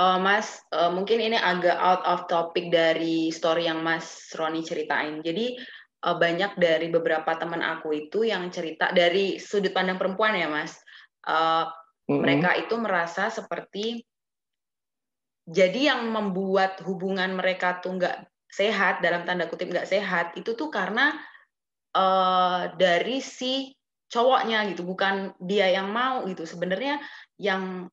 [0.00, 5.22] Uh, mas uh, mungkin ini agak out of topic dari story yang mas Roni ceritain.
[5.22, 5.58] Jadi
[6.06, 10.78] uh, banyak dari beberapa teman aku itu yang cerita dari sudut pandang perempuan ya mas.
[11.24, 11.70] Uh,
[12.10, 14.04] hmm Mereka itu merasa seperti
[15.44, 20.72] jadi yang membuat hubungan mereka tuh nggak sehat dalam tanda kutip nggak sehat itu tuh
[20.72, 21.12] karena
[21.96, 23.72] uh, dari si
[24.08, 26.44] cowoknya gitu bukan dia yang mau gitu.
[26.44, 27.00] Sebenarnya
[27.40, 27.88] yang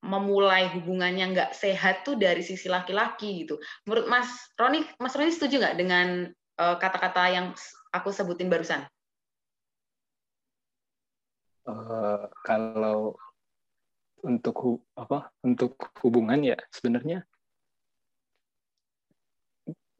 [0.00, 5.60] memulai hubungannya nggak sehat tuh dari sisi laki-laki gitu menurut Mas Roni Mas Roni setuju
[5.60, 6.08] nggak dengan
[6.60, 7.46] kata kata-kata yang
[7.88, 8.84] aku sebutin barusan?
[11.64, 13.16] Uh, kalau
[14.20, 17.24] untuk hu, apa untuk hubungan ya sebenarnya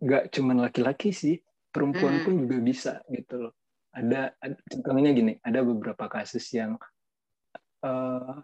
[0.00, 1.36] nggak cuman laki-laki sih
[1.68, 2.24] perempuan hmm.
[2.24, 3.54] pun juga bisa gitu loh
[3.92, 6.80] ada, ada contohnya gini ada beberapa kasus yang
[7.84, 8.34] uh,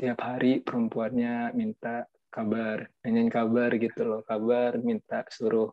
[0.00, 4.24] tiap hari perempuannya minta kabar nanyain kabar gitu loh.
[4.24, 5.68] Kabar minta suruh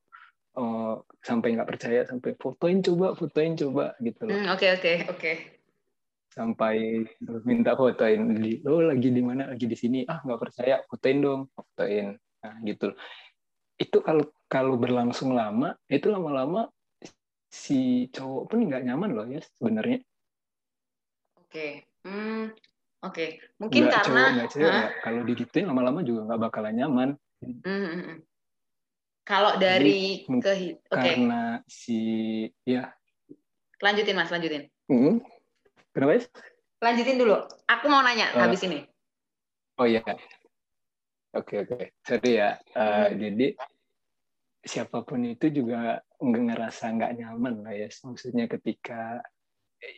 [0.59, 4.35] uh, sampai nggak percaya sampai fotoin coba fotoin coba gitu loh.
[4.35, 5.31] Hmm, oke oke oke.
[6.27, 7.07] Sampai
[7.47, 9.47] minta fotoin di lo oh, lagi di mana?
[9.47, 10.03] Lagi di sini?
[10.03, 12.11] Ah nggak percaya fotoin dong fotoin.
[12.43, 12.91] Nah gitu.
[13.79, 16.67] Itu kalau kalau berlangsung lama itu lama-lama
[17.47, 20.03] si cowok pun nggak nyaman loh ya sebenarnya.
[21.39, 21.71] Oke okay.
[22.03, 22.51] hmm
[23.03, 23.29] oke okay.
[23.61, 24.83] mungkin nggak karena cowok, nggak cewek, ya.
[25.03, 27.09] kalau digituin lama-lama juga nggak bakalan nyaman
[27.41, 28.23] hmm.
[29.27, 30.53] kalau dari Jadi, ke
[30.89, 31.15] okay.
[31.17, 31.99] karena si
[32.65, 32.89] ya
[33.81, 35.37] lanjutin mas lanjutin hmm
[35.97, 36.29] Kenapa?
[36.77, 37.41] Lanjutin dulu.
[37.65, 38.85] Aku mau nanya uh, habis ini.
[39.81, 40.05] Oh iya.
[40.05, 40.21] Oke
[41.33, 41.73] okay, oke.
[41.73, 41.85] Okay.
[42.05, 42.61] Sorry ya.
[42.77, 43.17] Uh, hmm.
[43.17, 43.47] Jadi
[44.61, 49.23] siapa pun itu juga nggak ngerasa nggak nyaman lah ya maksudnya ketika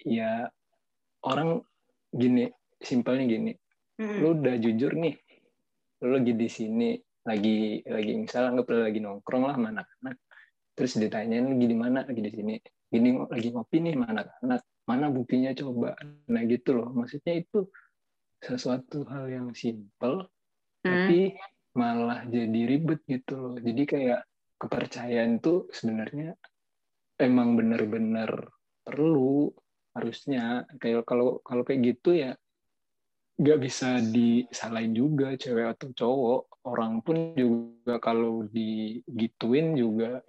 [0.05, 0.45] ya
[1.25, 1.65] orang
[2.13, 3.53] gini simpelnya gini.
[3.99, 4.23] Hmm.
[4.23, 5.11] lu udah jujur nih
[5.99, 6.95] lu lagi di sini
[7.27, 10.15] lagi lagi misalnya nggak perlu lagi nongkrong lah sama anak-anak.
[10.73, 11.99] Terus ditanyain lagi di mana?
[12.07, 12.55] Lagi di sini.
[12.87, 14.61] Gini lagi ngopi nih sama anak-anak.
[14.87, 15.93] Mana buktinya coba?
[16.31, 16.89] Nah gitu loh.
[16.95, 17.67] Maksudnya itu
[18.39, 20.87] sesuatu hal yang simpel hmm.
[20.87, 21.35] tapi
[21.75, 23.55] malah jadi ribet gitu loh.
[23.59, 24.23] Jadi kayak
[24.55, 26.39] kepercayaan itu sebenarnya
[27.19, 28.47] emang benar-benar
[28.87, 29.51] perlu
[29.91, 30.63] harusnya.
[30.79, 32.39] Kayak kalau kalau kayak gitu ya
[33.39, 40.19] nggak bisa disalahin juga cewek atau cowok orang pun juga kalau digituin juga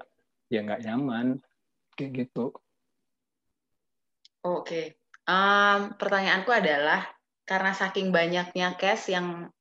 [0.46, 1.42] ya nggak nyaman
[1.98, 2.54] kayak gitu.
[4.40, 4.86] Oke, okay.
[5.28, 7.04] um, pertanyaanku adalah
[7.44, 9.52] karena saking banyaknya case yang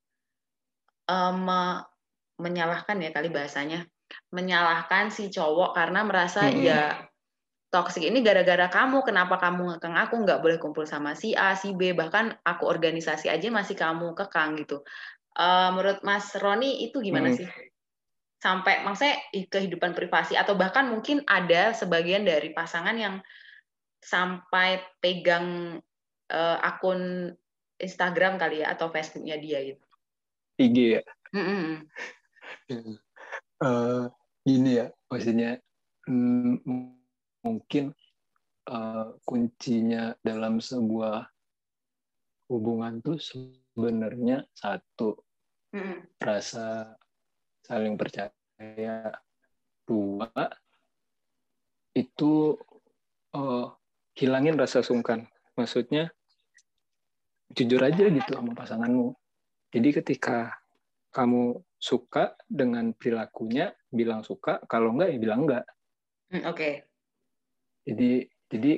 [1.10, 1.50] um,
[2.40, 3.84] menyalahkan ya kali bahasanya,
[4.32, 6.64] menyalahkan si cowok karena merasa hmm.
[6.64, 7.09] ya
[7.70, 11.70] toxic ini gara-gara kamu, kenapa kamu ngekang aku, nggak boleh kumpul sama si A, si
[11.72, 14.82] B, bahkan aku organisasi aja masih kamu kekang gitu.
[15.38, 17.38] Uh, menurut Mas Roni itu gimana hmm.
[17.38, 17.48] sih?
[18.42, 23.22] Sampai maksudnya kehidupan privasi atau bahkan mungkin ada sebagian dari pasangan yang
[24.02, 25.78] sampai pegang
[26.34, 27.30] uh, akun
[27.78, 29.86] Instagram kali ya atau Facebooknya dia gitu.
[30.58, 31.02] IG ya.
[31.30, 31.70] Mm -hmm.
[33.64, 34.04] uh,
[34.50, 35.62] ini ya maksudnya.
[36.10, 36.99] Mm,
[37.40, 37.94] mungkin
[38.68, 41.24] uh, kuncinya dalam sebuah
[42.50, 45.16] hubungan tuh sebenarnya satu
[45.72, 46.20] mm.
[46.20, 46.94] rasa
[47.64, 48.34] saling percaya.
[49.90, 50.30] Dua
[51.96, 52.54] itu
[53.34, 53.66] uh,
[54.14, 55.26] hilangin rasa sungkan.
[55.58, 56.12] Maksudnya
[57.50, 59.10] jujur aja gitu sama pasanganmu.
[59.74, 60.54] Jadi ketika
[61.10, 64.62] kamu suka dengan perilakunya bilang suka.
[64.70, 65.64] Kalau enggak ya bilang enggak.
[66.30, 66.54] Mm, oke.
[66.54, 66.89] okay
[67.90, 68.10] jadi
[68.46, 68.72] jadi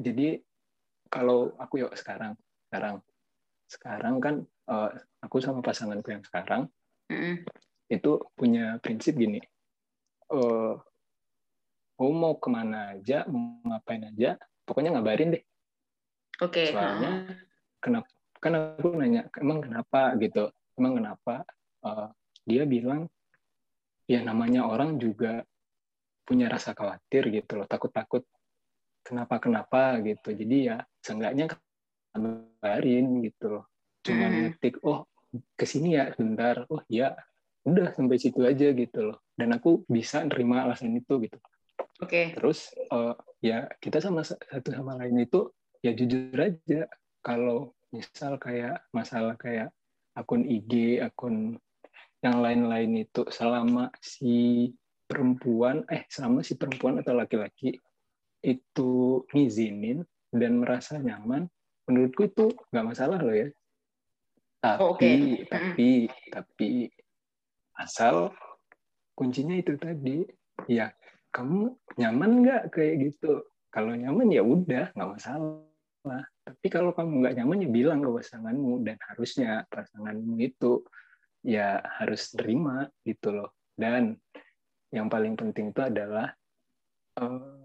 [0.00, 0.28] jadi
[1.12, 2.32] kalau aku yuk sekarang
[2.68, 3.04] sekarang
[3.68, 4.34] sekarang kan
[4.72, 4.88] uh,
[5.20, 6.72] aku sama pasanganku yang sekarang
[7.12, 7.44] mm.
[7.92, 9.40] itu punya prinsip gini
[10.32, 10.80] uh,
[11.98, 15.44] oh mau ke mana aja mau ngapain aja pokoknya ngabarin deh
[16.40, 16.72] oke okay.
[16.72, 17.36] soalnya uh.
[17.84, 21.34] kenapa kan aku nanya emang kenapa gitu emang kenapa
[21.84, 22.08] uh,
[22.48, 23.10] dia bilang
[24.08, 25.44] ya namanya orang juga
[26.28, 28.28] punya rasa khawatir gitu loh takut-takut
[29.00, 30.36] kenapa kenapa gitu.
[30.36, 31.48] Jadi ya seenggaknya
[32.12, 33.64] kabarin gitu loh.
[34.04, 34.36] Cuma hmm.
[34.52, 35.08] ngetik oh
[35.56, 37.16] ke sini ya bentar oh ya
[37.64, 39.24] udah sampai situ aja gitu loh.
[39.32, 41.40] Dan aku bisa nerima alasan itu gitu.
[41.98, 42.04] Oke.
[42.04, 42.26] Okay.
[42.36, 45.48] terus uh, ya kita sama satu sama lain itu
[45.80, 46.84] ya jujur aja.
[47.24, 49.72] Kalau misal kayak masalah kayak
[50.12, 51.56] akun IG akun
[52.18, 54.68] yang lain-lain itu selama si
[55.08, 57.80] perempuan eh sama si perempuan atau laki-laki
[58.44, 61.48] itu ngizinin dan merasa nyaman
[61.88, 63.48] menurutku itu nggak masalah loh ya.
[64.60, 65.48] Tapi oh, okay.
[65.48, 65.90] tapi
[66.28, 66.68] tapi
[67.80, 68.36] asal
[69.16, 70.28] kuncinya itu tadi.
[70.68, 70.92] Ya
[71.32, 72.62] kamu nyaman nggak?
[72.76, 73.48] Kayak gitu.
[73.72, 76.22] Kalau nyaman ya udah nggak masalah.
[76.44, 80.84] Tapi kalau kamu nggak nyaman ya bilang ke pasanganmu dan harusnya pasanganmu itu
[81.40, 83.56] ya harus terima gitu loh.
[83.78, 84.18] Dan
[84.92, 86.32] yang paling penting itu adalah
[87.20, 87.64] uh,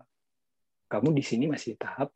[0.92, 2.12] kamu di sini masih tahap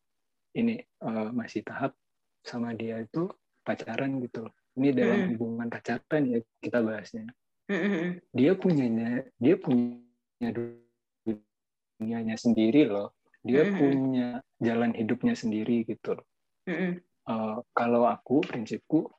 [0.54, 1.96] ini uh, masih tahap
[2.44, 3.28] sama dia itu
[3.66, 4.48] pacaran gitu.
[4.78, 5.28] Ini dalam mm.
[5.34, 7.26] hubungan pacaran ya kita bahasnya.
[7.68, 8.22] Mm.
[8.32, 13.18] Dia punyanya dia punya dunianya sendiri loh.
[13.44, 13.74] Dia mm.
[13.76, 14.28] punya
[14.62, 16.26] jalan hidupnya sendiri gitu loh.
[16.64, 17.02] Mm.
[17.28, 19.12] Uh, kalau aku prinsipku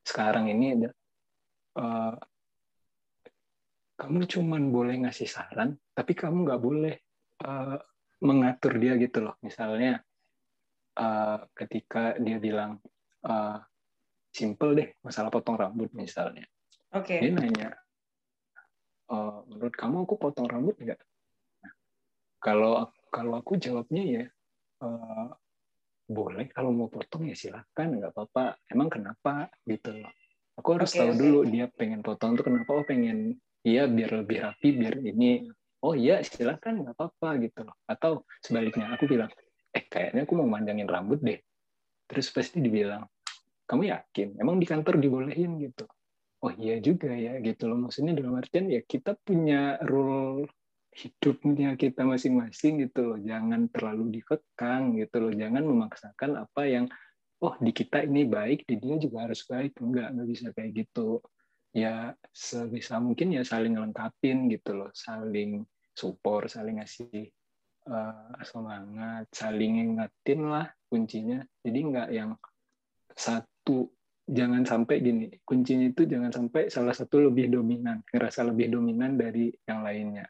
[0.00, 0.90] sekarang ini ada
[1.76, 2.16] uh,
[3.98, 6.94] kamu cuman boleh ngasih saran, tapi kamu nggak boleh
[7.42, 7.74] uh,
[8.22, 9.34] mengatur dia gitu loh.
[9.42, 9.98] Misalnya
[11.02, 12.78] uh, ketika dia bilang
[13.26, 13.58] uh,
[14.30, 16.46] simple deh masalah potong rambut misalnya,
[16.94, 17.18] okay.
[17.18, 17.70] dia nanya,
[19.10, 21.00] uh, menurut kamu aku potong rambut nggak?
[21.66, 21.72] Nah,
[22.38, 24.24] kalau kalau aku jawabnya ya
[24.86, 25.26] uh,
[26.06, 28.62] boleh kalau mau potong ya silakan nggak apa-apa.
[28.70, 30.12] Emang kenapa gitu loh?
[30.54, 31.18] Aku harus okay, tahu okay.
[31.18, 32.70] dulu dia pengen potong tuh kenapa?
[32.78, 35.44] Oh pengen iya biar lebih rapi biar ini
[35.84, 37.76] oh iya silakan nggak apa-apa gitu loh.
[37.86, 39.30] Atau sebaliknya aku bilang
[39.70, 41.38] eh kayaknya aku mau manjangin rambut deh.
[42.08, 43.04] Terus pasti dibilang
[43.68, 44.28] kamu yakin?
[44.40, 45.60] Emang di kantor dibolehin?
[45.60, 45.84] Gitu.
[46.40, 47.78] Oh iya juga ya gitu loh.
[47.86, 50.48] Maksudnya dalam artian ya kita punya rule
[50.88, 53.18] hidupnya kita masing-masing gitu loh.
[53.20, 55.32] Jangan terlalu dikekang gitu loh.
[55.36, 56.86] Jangan memaksakan apa yang
[57.38, 59.78] oh di kita ini baik di dia juga harus baik.
[59.78, 61.22] Enggak nggak bisa kayak gitu
[61.78, 65.62] ya sebisa mungkin ya saling lengkapin gitu loh saling
[65.94, 67.30] support saling ngasih
[67.88, 71.42] uh, semangat saling ingetin lah kuncinya.
[71.64, 72.30] Jadi nggak yang
[73.14, 73.90] satu
[74.28, 79.50] jangan sampai gini kuncinya itu jangan sampai salah satu lebih dominan ngerasa lebih dominan dari
[79.64, 80.28] yang lainnya.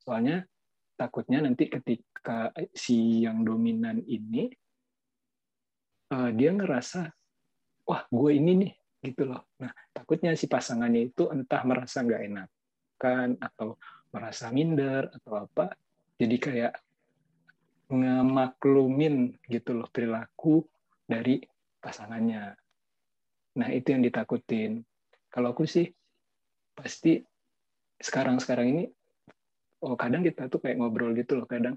[0.00, 0.46] Soalnya
[0.94, 4.48] takutnya nanti ketika si yang dominan ini
[6.14, 7.10] uh, dia ngerasa
[7.88, 12.48] wah gue ini nih gitu loh nah takutnya si pasangannya itu entah merasa nggak enak
[13.00, 13.80] kan atau
[14.12, 15.72] merasa minder atau apa
[16.20, 16.72] jadi kayak
[17.90, 20.62] ngemaklumin gitu loh perilaku
[21.08, 21.42] dari
[21.80, 22.54] pasangannya
[23.58, 24.86] Nah, itu yang ditakutin.
[25.30, 25.90] Kalau aku sih
[26.74, 27.18] pasti
[28.00, 28.84] sekarang-sekarang ini
[29.84, 31.74] oh kadang kita tuh kayak ngobrol gitu loh kadang.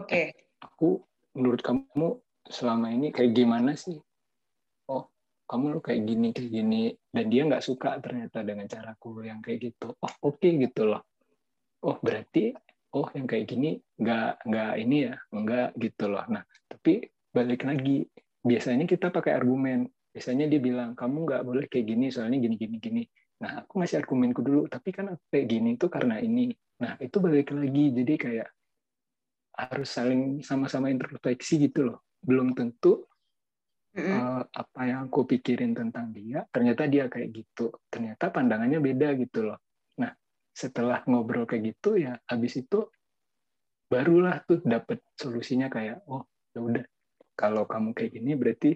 [0.00, 0.08] Oke.
[0.08, 0.26] Okay.
[0.64, 1.04] Aku
[1.36, 2.16] menurut kamu
[2.48, 4.00] selama ini kayak gimana sih?
[4.88, 5.12] Oh,
[5.46, 6.82] kamu lo kayak gini kayak gini.
[7.10, 9.94] Dan dia nggak suka ternyata dengan caraku yang kayak gitu.
[9.94, 11.02] Oh, oke okay, gitu loh.
[11.86, 12.50] Oh, berarti
[12.96, 16.24] oh yang kayak gini nggak nggak ini ya, nggak gitu loh.
[16.26, 18.04] Nah, tapi balik lagi.
[18.46, 19.86] Biasanya kita pakai argumen.
[20.14, 23.02] Biasanya dia bilang kamu nggak boleh kayak gini soalnya gini gini gini.
[23.42, 24.64] Nah aku ngasih argumenku dulu.
[24.70, 26.54] Tapi kan aku kayak gini itu karena ini.
[26.80, 27.92] Nah itu balik lagi.
[27.92, 28.48] Jadi kayak
[29.56, 31.98] harus saling sama-sama introspeksi gitu loh.
[32.20, 33.04] Belum tentu
[33.96, 34.18] mm-hmm.
[34.20, 37.72] uh, apa yang aku pikirin tentang dia ternyata dia kayak gitu.
[37.88, 39.58] Ternyata pandangannya beda gitu loh.
[39.98, 40.12] Nah
[40.52, 42.84] setelah ngobrol kayak gitu ya habis itu
[43.88, 46.84] barulah tuh dapet solusinya kayak oh ya udah.
[47.36, 48.70] Kalau kamu kayak gini berarti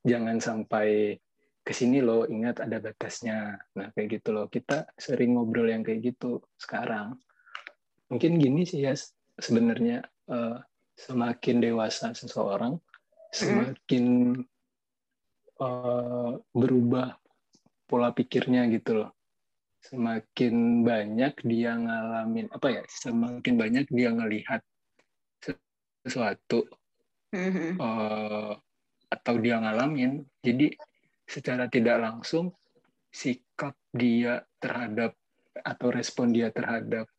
[0.00, 1.16] jangan sampai
[1.60, 3.56] ke sini loh ingat ada batasnya.
[3.76, 4.46] Nah kayak gitu loh.
[4.48, 7.16] Kita sering ngobrol yang kayak gitu sekarang.
[8.08, 8.96] Mungkin gini sih ya
[9.36, 10.00] sebenarnya
[10.32, 10.56] uh,
[10.96, 12.76] semakin dewasa seseorang
[13.30, 14.34] semakin
[15.62, 17.14] uh, berubah
[17.86, 19.10] pola pikirnya gitu loh.
[19.80, 24.60] Semakin banyak dia ngalamin apa ya semakin banyak dia ngelihat
[26.04, 26.68] sesuatu
[27.80, 28.52] uh,
[29.08, 30.20] atau dia ngalamin.
[30.44, 30.74] Jadi
[31.24, 32.52] secara tidak langsung
[33.10, 35.14] sikap dia terhadap
[35.50, 37.10] atau respon dia terhadap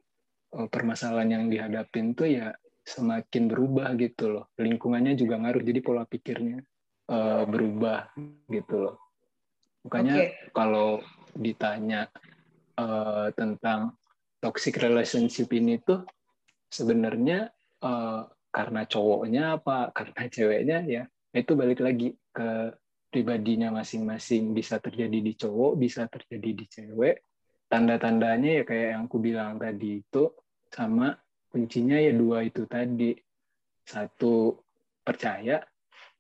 [0.56, 4.46] uh, permasalahan yang dihadapin tuh ya semakin berubah gitu loh.
[4.58, 6.62] Lingkungannya juga ngaruh jadi pola pikirnya
[7.10, 8.12] uh, berubah
[8.50, 8.96] gitu loh.
[9.86, 10.30] Makanya okay.
[10.54, 11.02] kalau
[11.34, 12.10] ditanya
[12.78, 13.96] uh, tentang
[14.42, 16.06] toxic relationship ini tuh
[16.68, 17.50] sebenarnya
[17.86, 22.76] uh, karena cowoknya apa karena ceweknya ya itu balik lagi ke
[23.12, 24.52] pribadinya masing-masing.
[24.56, 27.16] Bisa terjadi di cowok bisa terjadi di cewek.
[27.72, 30.28] Tanda-tandanya ya kayak yang aku bilang tadi itu
[30.68, 31.16] sama
[31.52, 33.12] kuncinya ya dua itu tadi.
[33.84, 34.56] Satu
[35.04, 35.60] percaya.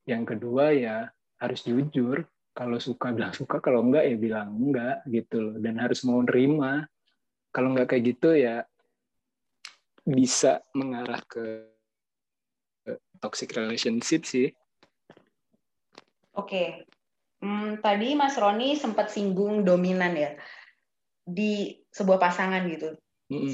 [0.03, 1.07] Yang kedua ya
[1.39, 2.27] harus jujur.
[2.51, 5.55] Kalau suka bilang suka kalau enggak ya bilang enggak gitu loh.
[5.57, 6.83] Dan harus mau nerima.
[7.55, 8.67] Kalau enggak kayak gitu ya
[10.03, 11.71] bisa mengarah ke
[13.21, 14.49] toxic relationship sih.
[16.33, 16.87] Oke,
[17.43, 20.31] hmm, tadi Mas Roni sempat singgung dominan ya
[21.21, 22.97] di sebuah pasangan gitu.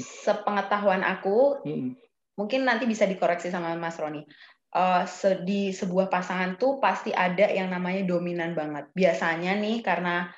[0.02, 1.90] Sepengetahuan aku, mm -hmm.
[2.34, 4.26] mungkin nanti bisa dikoreksi sama Mas Roni.
[4.68, 5.00] Uh,
[5.48, 8.92] di sebuah pasangan tuh pasti ada yang namanya dominan banget.
[8.92, 10.28] Biasanya nih karena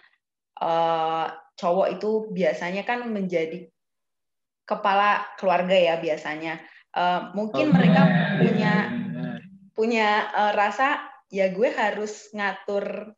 [0.63, 1.27] uh,
[1.59, 3.67] cowok itu biasanya kan menjadi
[4.69, 6.63] kepala keluarga ya biasanya.
[6.95, 8.03] Uh, mungkin oh, mereka
[8.39, 8.75] punya
[9.75, 13.15] punya uh, rasa ya gue harus ngatur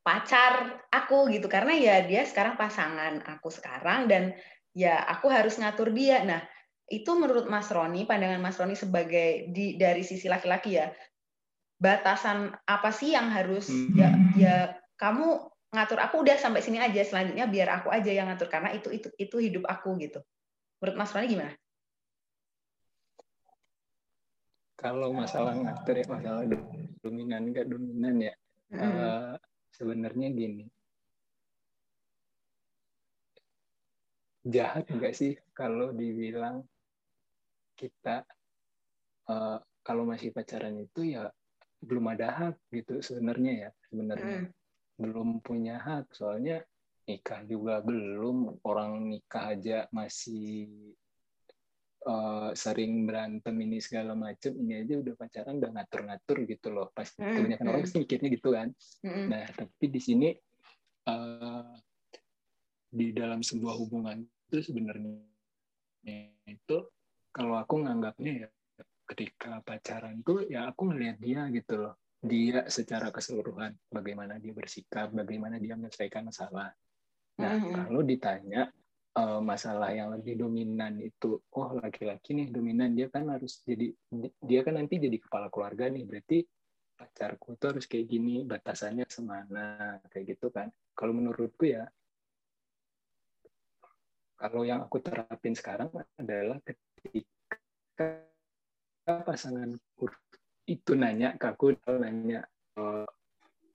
[0.00, 4.32] pacar aku gitu karena ya dia sekarang pasangan aku sekarang dan
[4.80, 6.24] ya aku harus ngatur dia.
[6.24, 6.40] Nah,
[6.88, 10.88] itu menurut Mas Roni, pandangan Mas Roni sebagai di dari sisi laki-laki ya,
[11.76, 13.92] batasan apa sih yang harus hmm.
[13.92, 14.54] ya ya
[14.96, 18.88] kamu ngatur aku udah sampai sini aja selanjutnya biar aku aja yang ngatur karena itu
[18.88, 20.24] itu itu hidup aku gitu.
[20.80, 21.52] Menurut Mas Roni gimana?
[24.80, 26.42] kalau masalah ngatur ya masalah
[27.04, 28.34] dominan nggak dominan ya
[28.72, 28.80] mm.
[28.80, 29.36] uh,
[29.76, 30.64] sebenarnya gini
[34.44, 36.64] jahat nggak sih kalau dibilang
[37.76, 38.24] kita
[39.28, 41.28] uh, kalau masih pacaran itu ya
[41.80, 44.48] belum ada hak gitu sebenarnya ya sebenarnya mm.
[45.00, 46.60] belum punya hak soalnya
[47.08, 50.92] nikah juga belum orang nikah aja masih
[52.04, 57.24] uh, sering berantem ini segala macem ini aja udah pacaran udah ngatur-ngatur gitu loh pasti
[57.24, 57.70] mm, kebanyakan mm.
[57.72, 58.68] orang pasti mikirnya gitu kan
[59.04, 59.26] mm.
[59.28, 60.28] nah tapi di sini
[61.08, 61.74] uh,
[62.90, 64.18] di dalam sebuah hubungan
[64.50, 65.22] itu sebenarnya.
[66.50, 66.90] Itu
[67.30, 68.48] kalau aku nganggapnya ya
[69.06, 71.94] ketika pacaran itu ya aku ngelihat dia gitu loh.
[72.20, 76.74] Dia secara keseluruhan bagaimana dia bersikap bagaimana dia menyelesaikan masalah.
[77.40, 77.74] Nah mm -hmm.
[77.86, 78.62] kalau ditanya
[79.16, 83.88] uh, masalah yang lebih dominan itu oh laki-laki nih dominan dia kan harus jadi
[84.44, 86.04] dia kan nanti jadi kepala keluarga nih.
[86.04, 86.38] Berarti
[87.00, 90.68] pacarku tuh harus kayak gini batasannya semana kayak gitu kan.
[90.92, 91.88] Kalau menurutku ya
[94.40, 98.24] kalau yang aku terapin sekarang adalah ketika
[99.04, 100.08] pasanganku
[100.64, 102.48] itu nanya ke aku nanya
[102.80, 103.04] uh,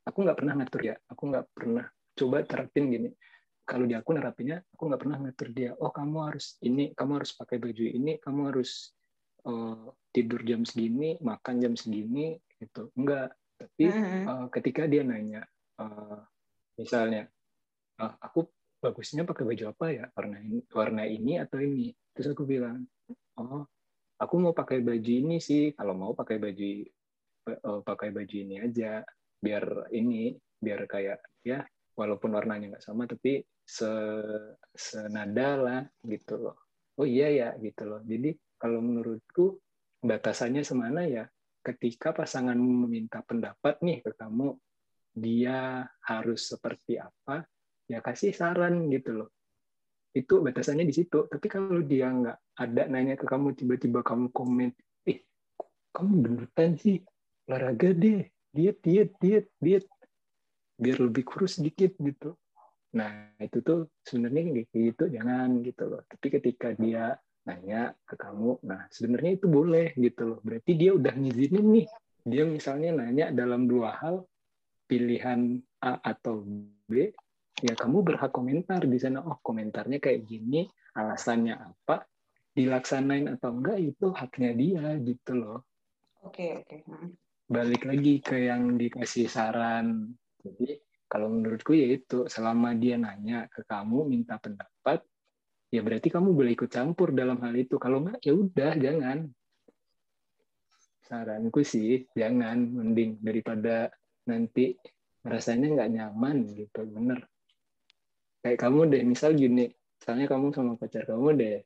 [0.02, 1.86] aku nggak pernah ngatur ya aku nggak pernah
[2.18, 3.10] coba terapin gini.
[3.66, 7.34] Kalau di aku nerapinnya aku nggak pernah ngatur dia oh kamu harus ini kamu harus
[7.38, 8.94] pakai baju ini kamu harus
[9.46, 12.90] uh, tidur jam segini makan jam segini gitu.
[12.98, 13.86] Enggak tapi
[14.26, 15.46] uh, ketika dia nanya
[15.78, 16.22] uh,
[16.78, 17.30] misalnya
[18.02, 18.50] uh, aku
[18.86, 20.06] bagusnya pakai baju apa ya?
[20.14, 21.90] Warna ini warna ini atau ini?
[22.14, 22.86] Terus aku bilang
[23.42, 23.66] oh
[24.22, 25.74] aku mau pakai baju ini sih.
[25.74, 26.70] Kalau mau pakai baju
[27.50, 29.02] uh, pakai baju ini aja.
[29.42, 31.66] Biar ini biar kayak ya
[31.98, 33.90] walaupun warnanya nggak sama tapi se
[34.78, 36.58] senada lah gitu loh.
[37.02, 38.02] Oh iya ya gitu loh.
[38.06, 39.58] Jadi kalau menurutku
[40.06, 41.26] batasannya semana ya?
[41.66, 44.54] Ketika pasanganmu meminta pendapat nih ke kamu
[45.16, 47.42] dia harus seperti apa
[47.86, 49.30] ya kasih saran gitu loh.
[50.16, 51.28] Itu batasannya di situ.
[51.28, 54.72] Tapi kalau dia nggak ada nanya ke kamu tiba-tiba kamu komen
[55.06, 55.20] eh
[55.92, 57.04] kamu gendutan sih.
[57.52, 58.26] Olahraga deh.
[58.56, 59.86] Diet diet diet diet.
[60.76, 62.36] Biar lebih kurus sedikit gitu.
[62.96, 65.04] Nah, itu tuh sebenarnya kayak gitu.
[65.12, 66.02] Jangan gitu loh.
[66.08, 70.40] Tapi ketika dia nanya ke kamu, nah sebenarnya itu boleh gitu loh.
[70.42, 71.88] Berarti dia udah ngizinin nih.
[72.26, 74.26] Dia misalnya nanya dalam dua hal,
[74.90, 76.42] pilihan A atau
[76.90, 77.14] B,
[77.64, 79.24] ya kamu berhak komentar di sana.
[79.24, 82.04] Oh, komentarnya kayak gini, alasannya apa,
[82.56, 85.60] dilaksanain atau enggak itu haknya dia gitu loh.
[86.24, 86.88] Oke, okay, oke.
[86.88, 87.08] Okay.
[87.46, 90.18] Balik lagi ke yang dikasih saran.
[90.42, 95.06] Jadi kalau menurutku ya itu selama dia nanya ke kamu minta pendapat,
[95.70, 97.78] ya berarti kamu boleh ikut campur dalam hal itu.
[97.78, 99.20] Kalau enggak ya udah jangan.
[101.06, 103.94] Saranku sih jangan, mending daripada
[104.26, 104.74] nanti
[105.22, 107.30] rasanya nggak nyaman gitu, bener.
[108.46, 111.66] Kayak kamu deh, misal gini, misalnya kamu sama pacar kamu deh,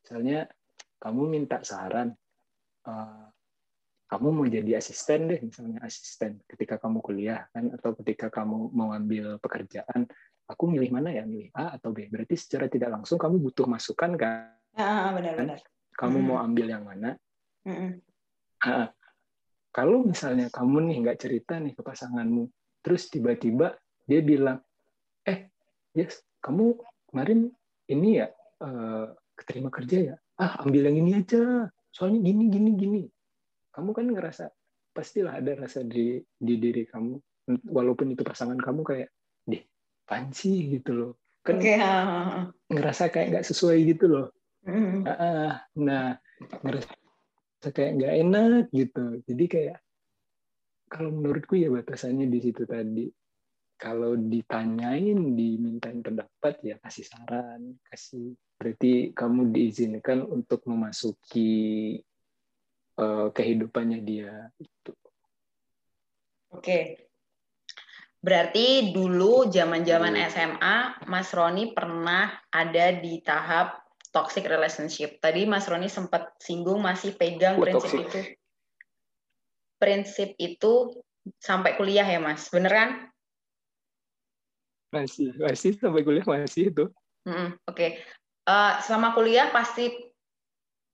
[0.00, 0.48] misalnya
[0.96, 2.16] kamu minta saran,
[2.88, 3.28] uh,
[4.08, 8.94] kamu mau jadi asisten deh misalnya asisten ketika kamu kuliah kan atau ketika kamu mau
[8.94, 10.06] ambil pekerjaan
[10.46, 12.06] aku milih mana ya milih A atau B?
[12.06, 14.54] Berarti secara tidak langsung kamu butuh masukan kan?
[15.18, 15.58] Benar-benar
[15.96, 16.26] kamu hmm.
[16.28, 17.10] mau ambil yang mana?
[17.66, 17.98] Hmm.
[18.62, 18.94] nah,
[19.74, 22.46] kalau misalnya kamu nih nggak cerita nih ke pasanganmu
[22.78, 23.74] terus tiba-tiba
[24.06, 24.62] dia bilang
[25.96, 26.76] yes kamu
[27.10, 27.50] kemarin
[27.88, 28.28] ini ya
[28.60, 30.16] uh, keterima kerja ya?
[30.36, 31.72] Ah ambil yang ini aja.
[31.90, 33.02] Soalnya gini gini gini.
[33.72, 34.52] Kamu kan ngerasa
[34.92, 37.16] pastilah ada rasa di di diri kamu.
[37.72, 39.08] Walaupun itu pasangan kamu kayak
[39.48, 39.62] deh
[40.04, 41.12] panci gitu loh.
[41.46, 41.78] Kan okay.
[42.68, 44.28] ngerasa kayak nggak sesuai gitu loh.
[44.66, 45.06] Mm.
[45.78, 46.18] nah
[46.66, 49.04] ngerasa kayak nggak enak gitu.
[49.24, 49.78] Jadi kayak
[50.90, 53.06] kalau menurutku ya batasannya di situ tadi
[53.76, 62.00] kalau ditanyain dimintain pendapat ya kasih saran kasih berarti kamu diizinkan untuk memasuki
[62.96, 64.92] uh, kehidupannya dia itu.
[66.52, 67.04] Oke.
[68.16, 75.20] Berarti dulu zaman-zaman SMA Mas Roni pernah ada di tahap toxic relationship.
[75.20, 78.08] Tadi Mas Roni sempat singgung masih pegang oh, prinsip toxic.
[78.08, 78.20] itu.
[79.76, 80.72] Prinsip itu
[81.38, 82.48] sampai kuliah ya, Mas.
[82.48, 82.90] Bener kan?
[84.94, 86.84] Masih, masih sampai kuliah masih itu.
[87.26, 87.48] Mm -hmm.
[87.66, 87.76] Oke.
[87.76, 87.90] Okay.
[88.46, 89.90] Uh, eh, selama kuliah pasti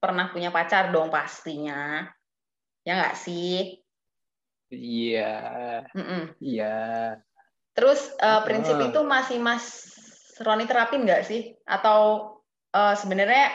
[0.03, 2.09] pernah punya pacar dong pastinya.
[2.83, 3.79] Ya nggak sih?
[4.73, 5.33] Iya.
[6.41, 6.77] Iya.
[7.73, 8.89] Terus uh, prinsip oh.
[8.89, 9.95] itu masih Mas
[10.41, 11.55] Roni terapin nggak sih?
[11.69, 12.01] Atau
[12.73, 13.53] uh, sebenarnya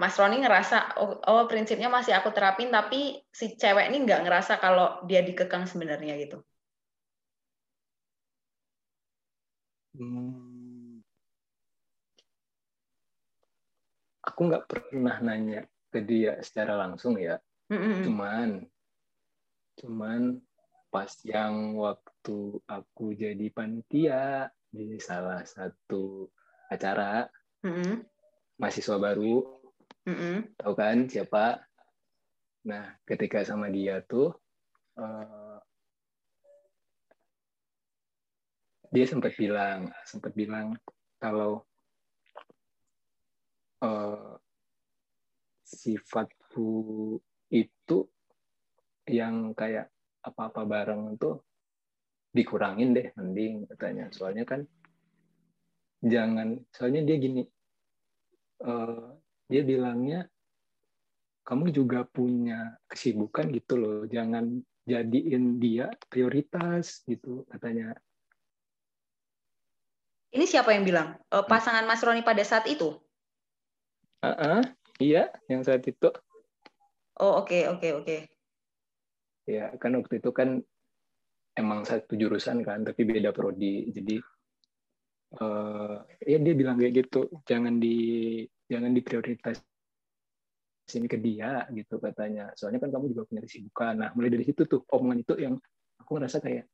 [0.00, 4.56] Mas Roni ngerasa oh, oh prinsipnya masih aku terapin tapi si cewek ini nggak ngerasa
[4.56, 6.40] kalau dia dikekang sebenarnya gitu.
[9.90, 11.02] Hmm.
[14.40, 17.40] aku nggak pernah nanya ke dia secara langsung ya
[17.72, 18.06] mm-hmm.
[18.06, 18.48] cuman
[19.80, 20.22] cuman
[20.90, 26.30] pas yang waktu aku jadi panitia di salah satu
[26.70, 27.26] acara
[27.66, 28.06] mm-hmm.
[28.62, 29.42] mahasiswa baru
[30.06, 30.62] mm-hmm.
[30.62, 31.66] tahu kan siapa
[32.70, 34.30] nah ketika sama dia tuh
[35.00, 35.49] uh,
[38.90, 40.74] dia sempat bilang sempat bilang
[41.22, 41.62] kalau
[43.86, 44.34] uh,
[45.62, 47.16] sifatku
[47.54, 47.98] itu
[49.06, 51.38] yang kayak apa-apa bareng itu
[52.30, 54.10] dikurangin deh mending katanya.
[54.10, 54.66] Soalnya kan
[56.02, 57.42] jangan soalnya dia gini
[58.64, 59.14] uh,
[59.46, 60.26] dia bilangnya
[61.44, 67.92] kamu juga punya kesibukan gitu loh jangan jadiin dia prioritas gitu katanya
[70.30, 71.18] ini siapa yang bilang?
[71.30, 72.94] Uh, pasangan Mas Roni pada saat itu?
[74.20, 74.60] Uh -uh,
[75.02, 76.12] iya yang saat itu.
[77.20, 78.06] Oh oke okay, oke okay, oke.
[78.06, 78.20] Okay.
[79.50, 80.62] ya kan waktu itu kan
[81.58, 83.90] emang satu jurusan kan tapi beda prodi.
[83.90, 84.16] Jadi
[85.42, 89.58] uh, ya dia bilang kayak gitu jangan di jangan diprioritas
[90.86, 92.54] sini ke dia gitu katanya.
[92.54, 93.94] Soalnya kan kamu juga punya kesibukan.
[93.98, 95.54] Nah mulai dari situ tuh omongan itu yang
[95.98, 96.70] aku ngerasa kayak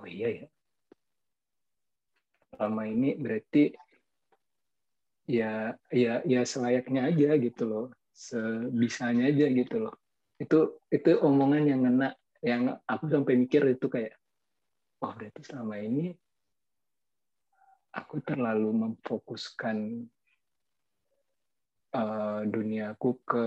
[0.00, 0.46] oh iya ya
[2.58, 3.70] lama ini berarti
[5.30, 7.86] ya ya ya selayaknya aja gitu loh.
[8.10, 9.94] Sebisanya aja gitu loh.
[10.40, 12.08] Itu itu omongan yang ngena
[12.40, 14.16] yang aku sampai mikir itu kayak
[15.04, 16.12] oh berarti selama ini
[17.90, 20.06] aku terlalu memfokuskan
[21.94, 23.44] uh, duniaku ke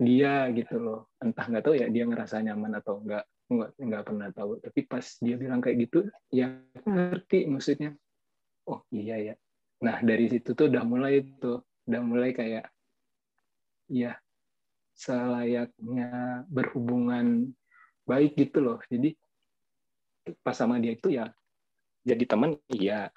[0.00, 1.00] dia gitu loh.
[1.22, 4.60] Entah nggak tahu ya dia ngerasa nyaman atau enggak nggak nggak pernah tahu.
[4.60, 5.98] Tapi pas dia bilang kayak gitu
[6.32, 7.92] ya ngerti maksudnya.
[8.68, 9.34] Oh iya ya.
[9.84, 11.60] Nah dari situ tuh udah mulai tuh.
[11.84, 12.72] Udah mulai kayak
[13.92, 14.16] ya
[14.96, 17.52] selayaknya berhubungan
[18.08, 18.80] baik gitu loh.
[18.88, 19.12] Jadi
[20.40, 21.28] pas sama dia itu ya
[22.04, 23.12] jadi teman iya.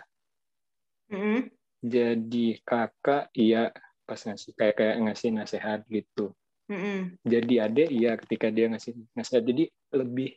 [1.08, 1.40] Mm -hmm.
[1.84, 3.72] jadi kakak iya.
[4.08, 6.32] Pas ngasih kayak kayak ngasih nasihat gitu.
[6.68, 7.24] Mm-hmm.
[7.24, 8.12] jadi adek iya.
[8.20, 10.36] Ketika dia ngasih nasihat jadi lebih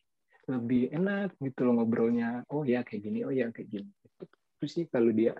[0.50, 2.42] lebih enak gitu loh ngobrolnya.
[2.50, 3.90] Oh ya kayak gini oh ya kayak gini.
[4.58, 5.38] Itu sih kalau dia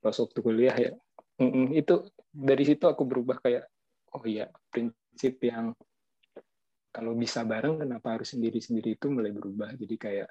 [0.00, 0.92] pas waktu kuliah ya.
[1.40, 3.64] Mm itu dari situ aku berubah kayak
[4.16, 5.72] oh iya prinsip yang
[6.90, 9.72] kalau bisa bareng kenapa harus sendiri-sendiri itu mulai berubah.
[9.76, 10.28] Jadi kayak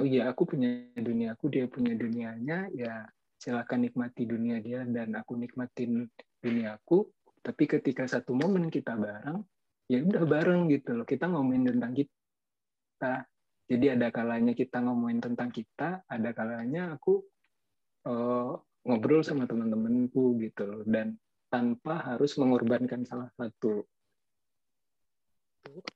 [0.00, 3.06] oh iya aku punya dunia aku dia punya dunianya ya
[3.38, 6.08] silakan nikmati dunia dia dan aku nikmatin
[6.40, 7.08] dunia aku.
[7.44, 9.44] Tapi ketika satu momen kita bareng
[9.90, 11.06] ya udah bareng gitu loh.
[11.06, 13.14] Kita ngomongin tentang kita.
[13.64, 17.24] Jadi ada kalanya kita ngomongin tentang kita ada kalanya aku
[18.04, 18.52] uh,
[18.84, 20.82] ngobrol sama teman-temanku gitu loh.
[20.84, 21.16] Dan
[21.48, 23.84] tanpa harus mengorbankan salah satu.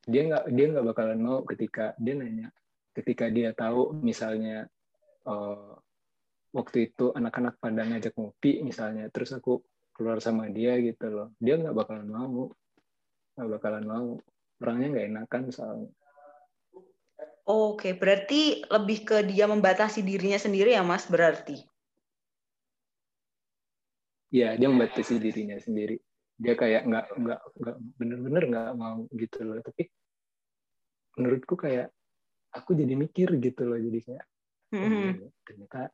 [0.09, 2.49] Dia nggak dia nggak bakalan mau ketika dia nanya
[2.99, 4.67] ketika dia tahu misalnya
[5.23, 5.79] uh,
[6.51, 9.63] waktu itu anak-anak pada ngajak ngopi misalnya terus aku
[9.95, 11.29] keluar sama dia gitu loh.
[11.39, 12.51] Dia nggak bakalan mau
[13.39, 14.09] nggak bakalan mau
[14.59, 15.91] orangnya nggak enakan soalnya
[17.49, 21.09] Oke, berarti lebih ke dia membatasi dirinya sendiri ya, Mas?
[21.09, 21.57] Berarti?
[24.29, 25.97] Iya, dia membatasi dirinya sendiri.
[26.37, 29.65] Dia kayak nggak nggak nggak bener-bener nggak mau gitu loh.
[29.65, 29.89] Tapi
[31.17, 31.89] menurutku kayak
[32.53, 33.81] aku jadi mikir gitu loh.
[33.81, 34.25] Jadi kayak
[34.77, 35.09] mm -hmm.
[35.49, 35.89] ternyata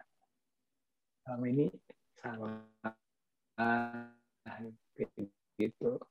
[1.23, 1.71] selama ini
[2.19, 2.67] salah
[5.55, 6.03] gitu.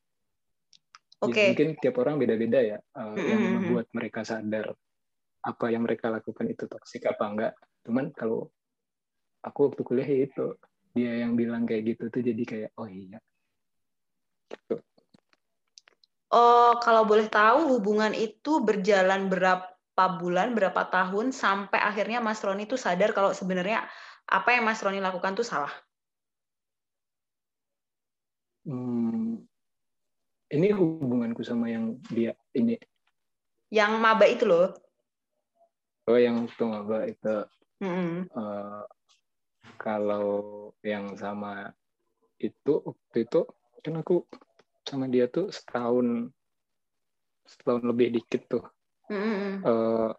[1.24, 1.34] Oke.
[1.34, 1.47] Okay.
[1.53, 3.28] mungkin tiap orang beda-beda ya uh, mm-hmm.
[3.28, 4.76] yang membuat mereka sadar
[5.43, 7.53] apa yang mereka lakukan itu toksik apa enggak.
[7.84, 8.47] Cuman kalau
[9.43, 10.55] aku waktu kuliah ya itu
[10.95, 13.19] dia yang bilang kayak gitu tuh jadi kayak oh iya.
[14.47, 14.76] Gitu.
[16.34, 22.65] Oh, kalau boleh tahu hubungan itu berjalan berapa bulan, berapa tahun sampai akhirnya Mas Roni
[22.65, 23.86] itu sadar kalau sebenarnya
[24.26, 25.69] apa yang Mas Roni lakukan tuh salah?
[28.65, 29.22] Hmm,
[30.54, 32.78] ini hubunganku sama yang dia ini.
[33.74, 34.70] Yang maba itu loh.
[36.06, 37.36] Oh, yang waktu maba itu.
[37.82, 38.18] Mm -hmm.
[38.38, 38.86] uh,
[39.82, 40.28] kalau
[40.86, 41.74] yang sama
[42.38, 43.41] itu waktu itu
[43.84, 44.24] kan aku
[44.86, 46.32] sama dia tuh setahun
[47.43, 48.66] setahun lebih dikit tuh.
[49.10, 49.51] Mm -hmm.
[49.66, 50.12] uh,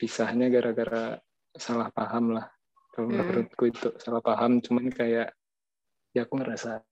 [0.00, 1.20] pisahnya gara-gara
[1.54, 2.48] salah paham lah
[2.92, 3.16] kalau hmm.
[3.16, 5.32] menurutku itu salah paham cuman kayak
[6.12, 6.84] ya aku ngerasa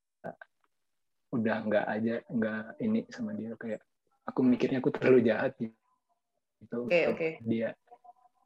[1.31, 3.81] udah nggak aja nggak ini sama dia kayak
[4.27, 6.87] aku mikirnya aku terlalu jahat gitu.
[6.87, 7.33] Okay, okay.
[7.43, 7.75] dia.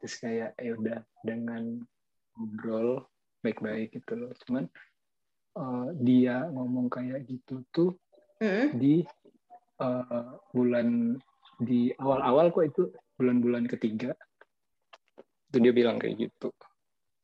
[0.01, 1.81] Terus kayak ya udah dengan
[2.37, 3.05] ngobrol
[3.45, 4.33] baik-baik gitu loh.
[4.45, 4.65] Cuman
[5.57, 7.93] uh, dia ngomong kayak gitu tuh
[8.41, 8.77] mm.
[8.77, 9.05] di
[9.81, 11.19] uh, bulan
[11.61, 12.83] di awal-awal kok itu
[13.15, 14.11] bulan-bulan ketiga
[15.55, 16.51] itu dia bilang kayak gitu.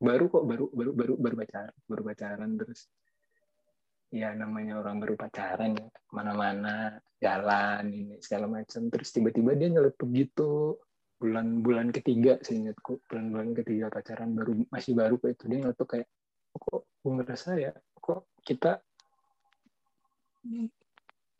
[0.00, 2.86] Baru kok baru baru baru baru pacaran baru pacaran terus
[4.10, 8.90] ya namanya orang baru pacaran ya mana-mana jalan ini segala macam.
[8.90, 10.76] Terus tiba-tiba dia nyeletuk gitu.
[11.20, 12.98] Bulan-bulan ketiga saya ingatku.
[13.06, 15.44] Bulan-bulan ketiga pacaran baru masih baru kayak itu.
[15.46, 16.08] Dia nyeletuk kayak
[16.50, 18.82] kok gue ngerasa ya kok kita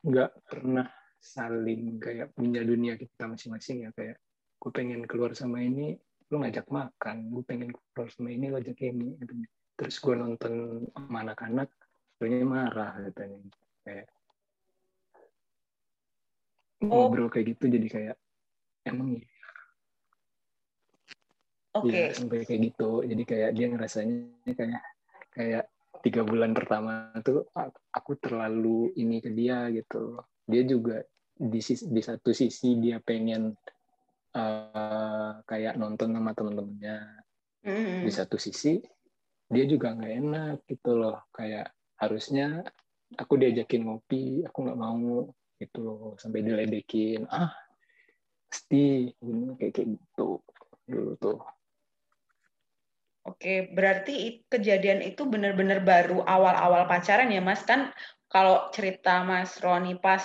[0.00, 0.86] nggak pernah
[1.20, 3.90] saling kayak punya dunia kita masing-masing ya?
[3.96, 4.22] Kayak
[4.60, 5.98] gue pengen keluar sama ini
[6.30, 7.34] lu ngajak makan.
[7.34, 9.16] Gue pengen keluar sama ini lo ajak ini.
[9.74, 11.72] Terus gue nonton anak-anak
[12.20, 13.40] gue marah katanya
[13.80, 14.06] kayak
[16.80, 16.88] Oh.
[17.08, 18.16] ngobrol kayak gitu jadi kayak
[18.88, 19.24] emang ya
[21.76, 21.92] Oke.
[21.92, 24.82] Iya, sampai kayak gitu jadi kayak dia ngerasanya kayak
[25.30, 25.64] kayak
[26.00, 27.46] tiga bulan pertama tuh
[27.94, 30.18] aku terlalu ini ke dia gitu
[30.48, 31.04] dia juga
[31.36, 33.54] di sis- di satu sisi dia pengen
[34.34, 36.96] eh, kayak nonton sama temen-temennya
[37.68, 38.02] Mm-mm.
[38.02, 38.80] di satu sisi
[39.46, 41.70] dia juga nggak enak gitu loh kayak
[42.01, 42.64] harusnya
[43.14, 45.28] aku diajakin ngopi aku nggak mau
[45.61, 47.53] gitu loh sampai diledekin ah
[48.48, 49.12] pasti
[49.61, 50.40] kayak kayak gitu
[50.88, 51.38] dulu tuh
[53.20, 57.61] Oke, berarti kejadian itu benar-benar baru awal-awal pacaran ya, Mas?
[57.68, 57.92] Kan
[58.32, 60.24] kalau cerita Mas Roni pas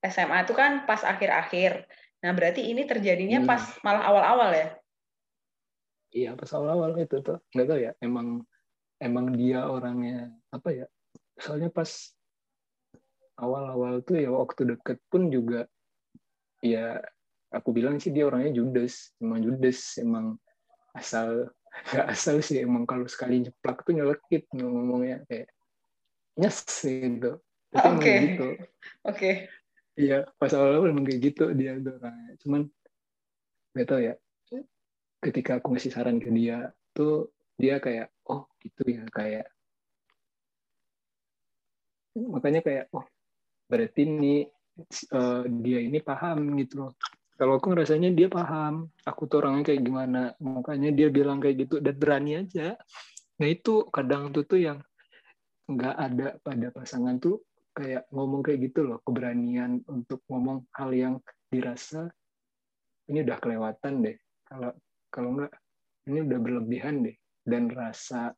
[0.00, 1.84] SMA itu kan pas akhir-akhir.
[2.24, 3.48] Nah, berarti ini terjadinya Hmm.
[3.52, 4.66] pas malah awal-awal ya?
[6.16, 8.40] iya pas awal-awal itu tuh nggak tahu ya emang
[9.00, 10.86] emang dia orangnya apa ya
[11.36, 11.88] soalnya pas
[13.36, 15.68] awal-awal tuh ya waktu deket pun juga
[16.64, 17.00] ya
[17.52, 20.40] aku bilang sih dia orangnya judes emang judes emang
[20.96, 21.52] asal
[21.92, 25.52] nggak asal sih emang kalau sekali nyeplak tuh nyelekit ngomongnya kayak
[26.40, 27.40] nyes gitu
[27.72, 28.14] tapi emang Oke.
[28.24, 28.48] gitu
[29.04, 29.30] Oke.
[30.00, 32.62] iya pas awal-awal emang kayak gitu dia tuh orangnya cuman
[33.76, 34.14] nggak tahu ya
[35.20, 39.48] ketika aku ngasih saran ke dia tuh dia kayak oh gitu ya kayak
[42.16, 43.04] makanya kayak oh
[43.68, 44.36] berarti ini
[45.12, 46.92] eh, dia ini paham gitu loh.
[47.36, 51.84] Kalau aku ngerasanya dia paham aku tuh orangnya kayak gimana makanya dia bilang kayak gitu
[51.84, 52.80] dan berani aja.
[53.36, 54.78] Nah itu kadang tuh tuh yang
[55.68, 57.42] nggak ada pada pasangan tuh
[57.76, 61.14] kayak ngomong kayak gitu loh keberanian untuk ngomong hal yang
[61.52, 62.08] dirasa
[63.12, 64.16] ini udah kelewatan deh
[64.48, 64.72] kalau
[65.12, 65.52] kalau nggak
[66.08, 67.16] ini udah berlebihan deh
[67.46, 68.34] dan rasa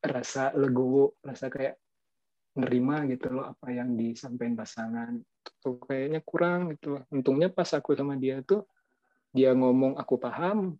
[0.00, 1.76] rasa legowo rasa kayak
[2.56, 5.12] nerima gitu loh apa yang disampaikan pasangan.
[5.60, 7.02] Tuh kayaknya kurang gitu loh.
[7.10, 8.64] untungnya pas aku sama dia tuh
[9.34, 10.78] dia ngomong aku paham.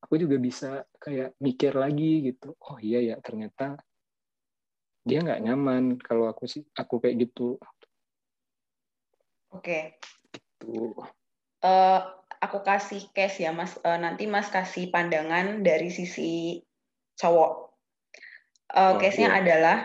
[0.00, 2.56] Aku juga bisa kayak mikir lagi gitu.
[2.64, 3.76] Oh iya ya ternyata
[5.04, 7.58] dia nggak nyaman kalau aku sih aku kayak gitu.
[9.50, 9.98] Oke.
[10.60, 10.94] tuh.
[11.60, 12.00] Eh,
[12.40, 13.76] aku kasih case ya, Mas.
[13.84, 16.58] Eh, nanti Mas kasih pandangan dari sisi
[17.20, 17.52] cowok.
[18.70, 19.38] Eh, Oh, case-nya iya.
[19.44, 19.78] adalah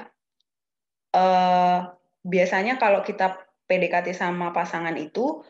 [1.16, 1.80] eh,
[2.26, 5.43] biasanya kalau kita PDKT sama pasangan itu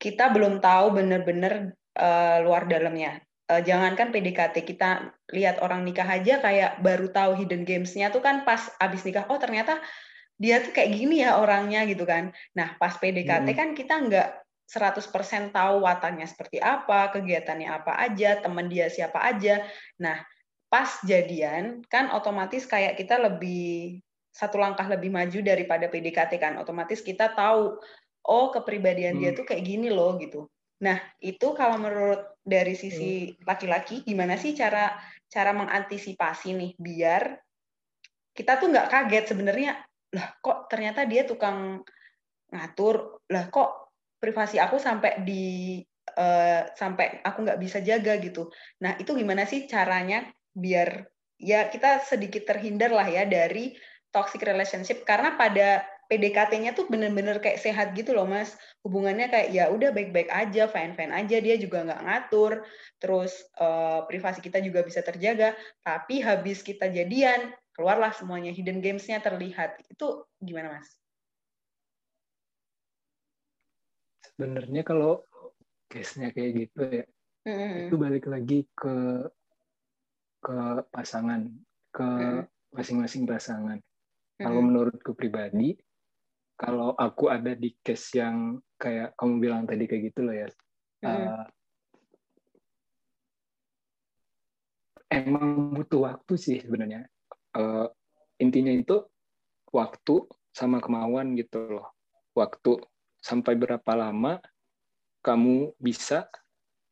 [0.00, 3.22] kita belum tahu benar-benar eh, luar dalamnya.
[3.50, 8.46] Eh, jangankan PDKT, kita lihat orang nikah aja kayak baru tahu hidden games-nya tuh kan
[8.46, 9.82] pas abis nikah, oh ternyata
[10.40, 12.32] dia tuh kayak gini ya orangnya gitu kan.
[12.56, 13.58] Nah, pas PDKT Mm-mm.
[13.58, 14.28] kan kita nggak
[14.70, 19.66] 100% tahu wataknya seperti apa, kegiatannya apa aja, teman dia siapa aja.
[19.98, 20.22] Nah,
[20.70, 23.98] pas jadian kan otomatis kayak kita lebih
[24.30, 26.54] satu langkah lebih maju daripada PDKT kan.
[26.62, 27.82] Otomatis kita tahu
[28.30, 29.42] oh kepribadian dia Hmm.
[29.42, 30.46] tuh kayak gini loh gitu.
[30.86, 34.94] Nah, itu kalau menurut dari sisi laki-laki gimana sih cara
[35.26, 37.22] cara mengantisipasi nih biar
[38.30, 39.82] kita tuh nggak kaget sebenarnya
[40.14, 41.82] lah kok ternyata dia tukang
[42.50, 43.89] ngatur lah kok
[44.20, 45.80] privasi aku sampai di
[46.14, 48.52] eh, sampai aku nggak bisa jaga gitu.
[48.84, 51.08] Nah itu gimana sih caranya biar
[51.40, 53.74] ya kita sedikit terhindar lah ya dari
[54.12, 55.02] toxic relationship?
[55.08, 58.58] Karena pada PDKT-nya tuh bener-bener kayak sehat gitu loh mas.
[58.82, 62.66] Hubungannya kayak ya udah baik-baik aja fine-fine aja dia juga nggak ngatur.
[63.00, 65.54] Terus eh, privasi kita juga bisa terjaga.
[65.80, 69.80] Tapi habis kita jadian keluarlah semuanya hidden games-nya terlihat.
[69.88, 70.99] Itu gimana mas?
[74.40, 75.20] Sebenarnya kalau
[75.92, 77.04] case-nya kayak gitu ya
[77.40, 77.88] Hmm.
[77.88, 79.28] itu balik lagi ke
[80.40, 80.60] ke
[80.92, 81.48] pasangan
[81.92, 82.44] ke Mm.
[82.72, 83.76] masing-masing pasangan
[84.40, 84.44] Hmm.
[84.44, 85.76] kalau menurutku pribadi
[86.56, 90.48] kalau aku ada di case yang kayak kamu bilang tadi kayak gitu loh ya
[91.00, 91.08] Hmm.
[91.08, 91.44] uh,
[95.08, 97.04] emang butuh waktu sih sebenarnya
[97.50, 97.90] Uh,
[98.38, 99.02] intinya itu
[99.74, 100.22] waktu
[100.54, 101.90] sama kemauan gitu loh
[102.38, 102.78] waktu
[103.20, 104.40] sampai berapa lama
[105.20, 106.24] kamu bisa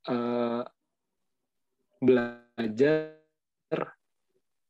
[0.09, 0.63] uh,
[1.99, 3.17] belajar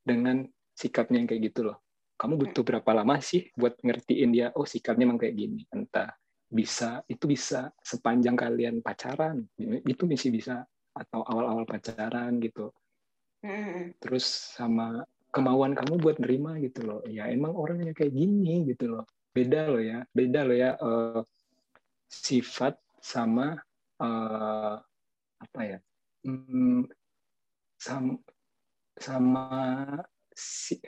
[0.01, 1.77] dengan sikapnya yang kayak gitu loh?
[2.19, 6.11] Kamu butuh berapa lama sih buat ngertiin dia oh sikapnya emang kayak gini entah
[6.49, 12.73] bisa itu bisa sepanjang kalian pacaran itu masih bisa atau awal-awal pacaran gitu.
[13.39, 13.95] Hmm.
[14.03, 19.07] terus sama kemauan kamu buat nerima gitu loh ya emang orangnya kayak gini gitu loh.
[19.31, 21.21] Beda loh ya beda loh ya eh,
[22.09, 23.55] sifat sama
[24.01, 24.75] eh,
[25.39, 25.79] apa ya
[26.25, 26.89] hmm,
[27.79, 28.19] sam-
[28.99, 29.45] sama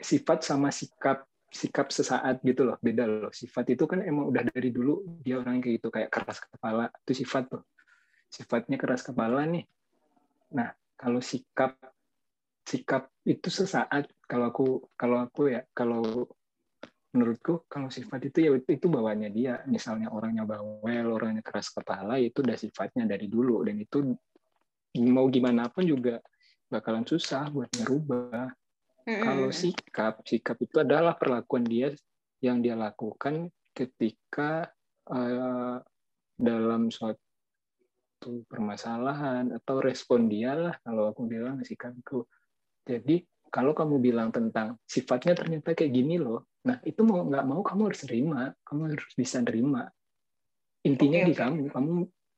[0.02, 3.32] sifat sama sikap sikap sesaat gitu loh beda loh.
[3.32, 6.88] Sifat itu kan emang udah dari dulu dia orang kayak gitu kayak keras kepala.
[7.04, 7.62] Itu sifat tuh.
[8.32, 9.68] Sifatnya keras kepala nih.
[10.56, 11.76] Nah kalau sikap
[12.64, 14.66] sikap itu sesaat kalau aku
[14.96, 16.24] kalau aku ya kalau
[17.12, 19.60] menurutku kalau sifat itu ya itu, itu bawaannya dia.
[19.68, 23.62] Misalnya orangnya bawel orangnya keras kepala itu udah sifatnya dari dulu.
[23.64, 24.16] Dan itu
[25.08, 26.20] mau gimana pun juga
[26.72, 28.48] bakalan susah buat ngerubah.
[29.02, 31.90] Kalau sikap, sikap itu adalah perlakuan dia
[32.38, 34.70] yang dia lakukan ketika
[35.10, 35.82] uh,
[36.38, 42.24] dalam suatu permasalahan atau respon dia lah kalau aku bilang sikapku.
[42.86, 47.60] Jadi kalau kamu bilang tentang sifatnya ternyata kayak gini loh, nah itu mau nggak mau
[47.62, 49.90] kamu harus terima, kamu harus bisa terima.
[50.86, 51.42] Intinya okay, di okay.
[51.42, 51.92] kamu, kamu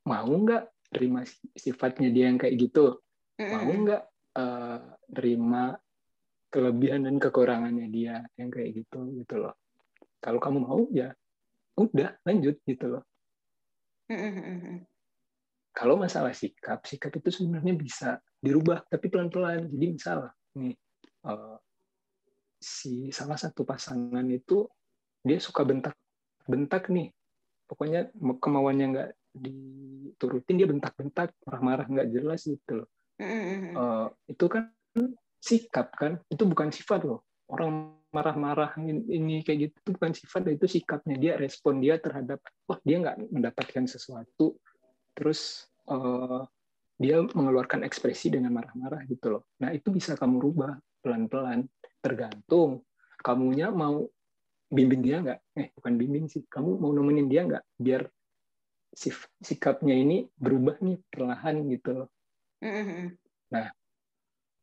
[0.09, 1.21] mau nggak terima
[1.57, 3.01] sifatnya dia yang kayak gitu,
[3.41, 4.03] mau nggak
[4.37, 5.77] uh, terima
[6.55, 9.59] kelebihan dan kekurangannya dia yang kayak gitu gitu loh.
[10.23, 11.11] Kalau kamu mau ya
[11.75, 13.03] udah lanjut gitu loh.
[15.75, 19.67] Kalau masalah sikap sikap itu sebenarnya bisa dirubah tapi pelan-pelan.
[19.67, 20.79] Jadi misalnya nih
[21.27, 21.59] uh,
[22.65, 24.65] si salah satu pasangan itu
[25.21, 27.13] dia suka bentak-bentak nih.
[27.69, 32.89] Pokoknya kemauannya nggak diturutin dia bentak-bentak marah-marah nggak jelas gitu loh.
[33.21, 34.73] Uh, itu kan
[35.45, 36.17] sikap kan?
[36.33, 37.21] Itu bukan sifat loh.
[37.45, 41.17] Orang marah-marah ini kayak gitu itu bukan sifat itu sikapnya.
[41.21, 44.57] Dia respon dia terhadap wah dia nggak mendapatkan sesuatu.
[45.13, 46.49] Terus uh,
[46.97, 49.43] dia mengeluarkan ekspresi dengan marah-marah gitu loh.
[49.61, 51.69] Nah itu bisa kamu rubah pelan-pelan.
[52.01, 52.81] Tergantung
[53.21, 54.09] kamunya mau
[54.73, 55.41] bimbing dia nggak?
[55.53, 56.49] Eh bukan bimbing sih.
[56.49, 57.65] Kamu mau nemenin dia nggak?
[57.77, 58.09] Biar
[58.97, 62.09] sif sikapnya ini berubah nih perlahan gitu loh.
[62.65, 63.05] Mm-hmm.
[63.53, 63.69] nah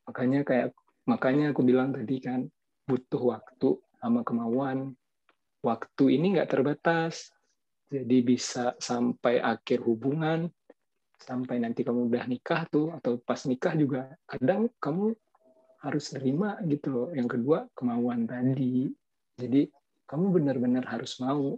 [0.09, 0.73] makanya kayak
[1.05, 2.49] makanya aku bilang tadi kan
[2.89, 4.97] butuh waktu sama kemauan.
[5.61, 7.29] Waktu ini nggak terbatas.
[7.91, 10.49] Jadi bisa sampai akhir hubungan
[11.21, 15.13] sampai nanti kamu udah nikah tuh atau pas nikah juga kadang kamu
[15.81, 17.07] harus terima gitu loh.
[17.13, 18.89] Yang kedua kemauan tadi.
[19.37, 19.65] Jadi
[20.05, 21.57] kamu benar-benar harus mau.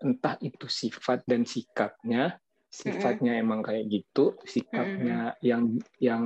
[0.00, 2.40] Entah itu sifat dan sikapnya.
[2.70, 3.44] Sifatnya mm -hmm.
[3.44, 4.40] emang kayak gitu.
[4.48, 5.44] Sikapnya mm -hmm.
[5.44, 5.62] yang
[6.00, 6.24] yang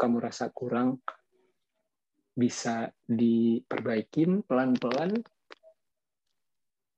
[0.00, 1.04] kamu rasa kurang
[2.32, 5.12] bisa diperbaikin pelan-pelan.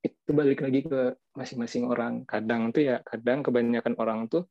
[0.02, 2.22] Itu balik lagi ke masing-masing orang.
[2.22, 4.46] Kadang tuh ya kadang kebanyakan orang tuh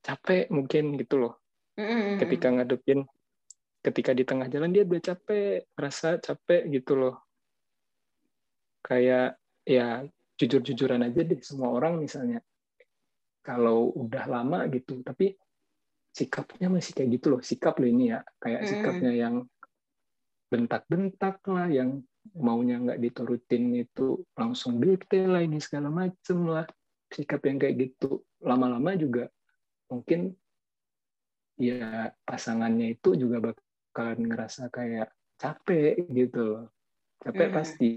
[0.00, 1.42] capek mungkin gitu loh.
[1.72, 2.20] Mm-hmm.
[2.20, 3.08] ketika ngadepin
[3.82, 7.18] ketika di tengah jalan dia udah capek rasa capek gitu loh.
[8.82, 10.06] Kayak ya
[10.38, 12.38] jujur-jujuran aja deh semua orang misalnya.
[13.42, 15.34] Kalau udah lama gitu tapi
[16.14, 17.40] sikapnya masih kayak gitu loh.
[17.42, 19.42] Sikap loh ini ya kayak sikapnya yang
[20.46, 22.06] bentak-bentak lah yang
[22.38, 26.70] maunya nggak diturutin itu langsung detail lah ini segala macem lah.
[27.10, 28.22] Sikap yang kayak gitu.
[28.46, 29.26] Lama-lama juga
[29.90, 30.38] mungkin
[31.58, 33.52] ya pasangannya itu juga
[33.92, 36.66] bakalan ngerasa kayak capek gitu loh
[37.20, 37.56] capek hmm.
[37.60, 37.90] pasti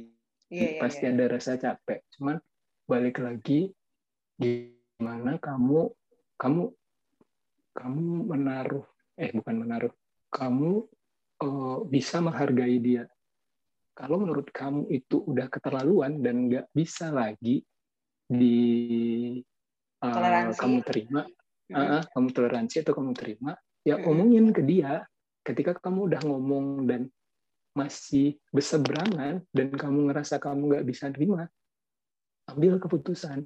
[0.52, 1.16] yeah, yeah, pasti yeah.
[1.16, 2.38] ada rasa capek cuman
[2.84, 3.72] balik lagi
[4.36, 5.88] gimana kamu
[6.36, 6.68] kamu
[7.72, 8.84] kamu menaruh
[9.16, 9.94] eh bukan menaruh
[10.28, 10.84] kamu
[11.40, 13.08] uh, bisa menghargai dia
[13.96, 17.64] kalau menurut kamu itu udah keterlaluan dan nggak bisa lagi
[18.28, 18.60] di
[20.04, 21.24] uh, kamu terima
[21.72, 21.72] hmm.
[21.72, 23.56] uh, kamu toleransi atau kamu terima
[23.88, 24.12] ya hmm.
[24.12, 25.08] omongin ke dia
[25.46, 27.08] ketika kamu udah ngomong dan
[27.78, 31.46] masih berseberangan dan kamu ngerasa kamu nggak bisa terima
[32.50, 33.46] ambil keputusan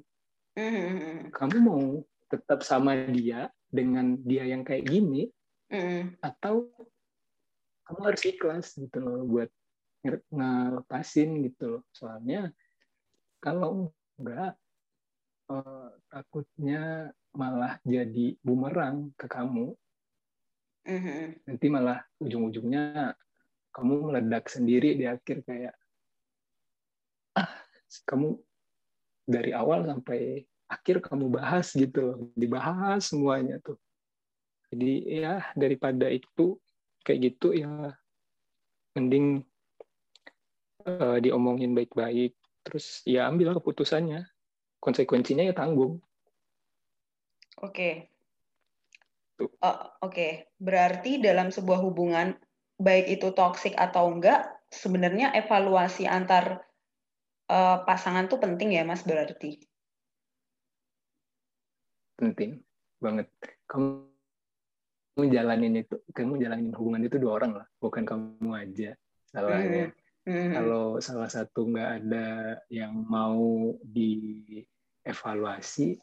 [0.56, 1.34] hmm.
[1.34, 1.84] kamu mau
[2.30, 5.26] tetap sama dia dengan dia yang kayak gini
[5.70, 6.22] mm.
[6.22, 6.70] atau
[7.86, 9.50] kamu harus ikhlas gitu loh buat
[10.30, 12.50] ngelepasin gitu loh soalnya
[13.42, 14.54] kalau enggak
[15.50, 19.74] uh, takutnya malah jadi bumerang ke kamu
[20.86, 21.46] mm-hmm.
[21.46, 23.14] nanti malah ujung-ujungnya
[23.70, 25.74] kamu meledak sendiri di akhir kayak
[27.38, 27.50] ah
[28.06, 28.38] kamu
[29.30, 33.78] dari awal sampai akhir kamu bahas gitu dibahas semuanya tuh.
[34.70, 36.58] Jadi ya daripada itu
[37.02, 37.90] kayak gitu ya
[38.94, 39.42] mending
[40.86, 42.38] uh, diomongin baik-baik.
[42.62, 44.26] Terus ya ambil keputusannya.
[44.80, 45.98] Konsekuensinya ya tanggung.
[47.60, 47.70] Oke.
[47.70, 47.94] okay.
[49.44, 50.32] Uh, oke okay.
[50.60, 52.36] berarti dalam sebuah hubungan
[52.80, 56.64] baik itu toksik atau enggak sebenarnya evaluasi antar
[57.48, 59.60] uh, pasangan tuh penting ya mas berarti
[62.20, 62.60] penting
[63.00, 63.32] banget.
[63.64, 64.10] Kamu
[65.28, 68.96] jalanin itu kamu jalanin hubungan itu dua orang lah bukan kamu aja
[69.28, 69.92] salahnya
[70.24, 70.54] mm-hmm.
[70.56, 76.00] kalau salah satu nggak ada yang mau dievaluasi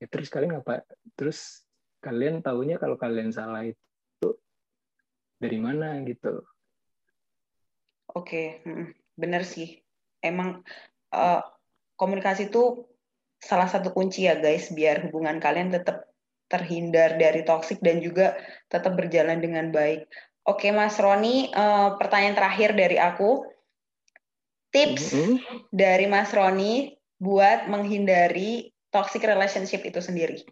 [0.00, 0.80] ya terus kalian apa
[1.18, 1.65] terus
[2.06, 4.28] kalian tahunya kalau kalian salah itu
[5.42, 6.46] dari mana gitu
[8.14, 8.62] oke
[9.18, 9.82] benar sih
[10.22, 10.62] emang
[11.10, 11.42] uh,
[11.98, 12.86] komunikasi itu
[13.42, 16.06] salah satu kunci ya guys biar hubungan kalian tetap
[16.46, 18.38] terhindar dari toksik dan juga
[18.70, 20.06] tetap berjalan dengan baik.
[20.46, 23.42] Oke Mas Roni, uh, pertanyaan terakhir dari aku.
[24.70, 25.36] Tips mm -hmm.
[25.74, 30.46] dari Mas Roni buat menghindari toxic relationship itu sendiri.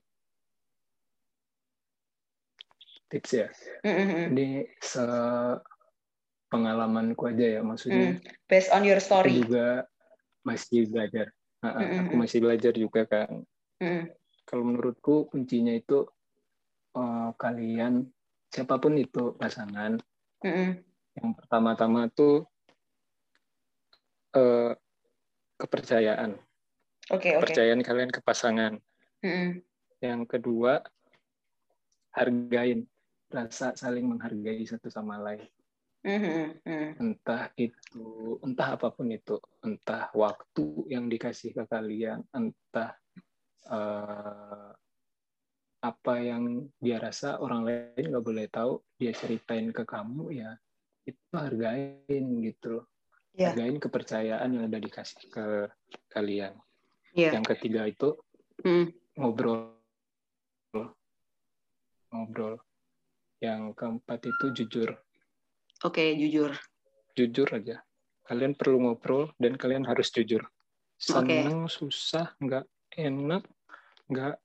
[3.08, 3.48] Tips ya.
[3.84, 4.24] Mm -hmm.
[4.34, 4.48] Ini
[4.80, 5.04] se
[6.48, 8.16] pengalamanku aja ya maksudnya.
[8.16, 8.20] Mm.
[8.46, 9.42] Based on your story.
[9.42, 9.68] Aku juga
[10.46, 11.26] masih belajar.
[11.64, 12.00] Mm -hmm.
[12.06, 13.42] Aku masih belajar juga kan.
[13.82, 14.12] Mm.
[14.44, 16.04] Kalau menurutku kuncinya itu
[16.94, 18.06] uh, kalian
[18.52, 19.98] siapa pun itu pasangan.
[20.44, 20.70] Mm -hmm.
[21.14, 22.46] Yang pertama-tama tuh
[24.38, 24.72] uh,
[25.58, 26.38] kepercayaan.
[27.04, 27.88] Okay, kepercayaan okay.
[27.88, 28.78] kalian ke pasangan.
[29.24, 29.48] Mm -hmm.
[30.04, 30.84] Yang kedua
[32.14, 32.86] hargain
[33.34, 35.50] rasa saling menghargai satu sama lain.
[36.04, 37.00] Mm-hmm.
[37.00, 42.94] Entah itu, entah apa pun itu, entah waktu yang dikasih ke kalian, entah
[43.72, 44.70] uh,
[45.84, 50.54] apa yang dia rasa orang lain nggak boleh tahu, dia ceritain ke kamu ya
[51.04, 52.86] itu hargain gitu loh.
[53.34, 53.52] Yeah.
[53.52, 55.46] Hargain kepercayaan yang udah dikasih ke
[56.12, 56.54] kalian.
[57.12, 57.36] Yeah.
[57.36, 58.16] Yang ketiga itu
[58.64, 59.18] mm.
[59.20, 59.76] ngobrol,
[62.12, 62.56] ngobrol.
[63.44, 64.96] Yang keempat itu jujur
[65.84, 66.56] Oke, okay, jujur.
[67.12, 67.84] Jujur aja.
[68.24, 70.40] Kalian perlu ngobrol dan kalian harus jujur.
[70.96, 71.68] Senang, okay.
[71.68, 72.64] susah, nggak
[72.96, 73.44] enak,
[74.08, 74.40] nggak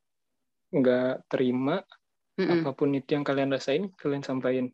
[0.76, 1.80] nggak terima,
[2.36, 2.60] mm -mm.
[2.60, 4.68] apa pun itu yang kalian rasain, kalian sampaikan.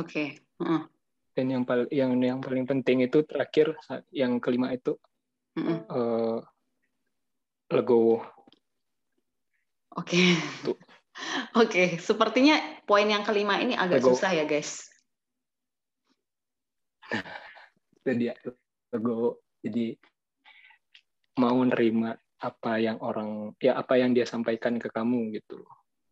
[0.00, 0.40] Oke.
[0.40, 0.64] Okay.
[0.64, 0.88] Uh.
[1.36, 3.76] Dan yang paling yang yang paling penting itu terakhir
[4.08, 4.96] yang kelima itu
[5.58, 5.78] mm -mm.
[5.92, 6.40] Uh,
[7.68, 8.24] legowo.
[9.92, 10.40] Oke.
[10.40, 10.72] Okay.
[11.60, 11.88] Oke, okay.
[12.00, 12.56] sepertinya
[12.88, 14.16] poin yang kelima ini agak legowo.
[14.16, 14.92] susah ya, guys
[18.02, 18.34] itu dia
[19.62, 19.86] jadi
[21.38, 25.62] mau nerima apa yang orang ya apa yang dia sampaikan ke kamu gitu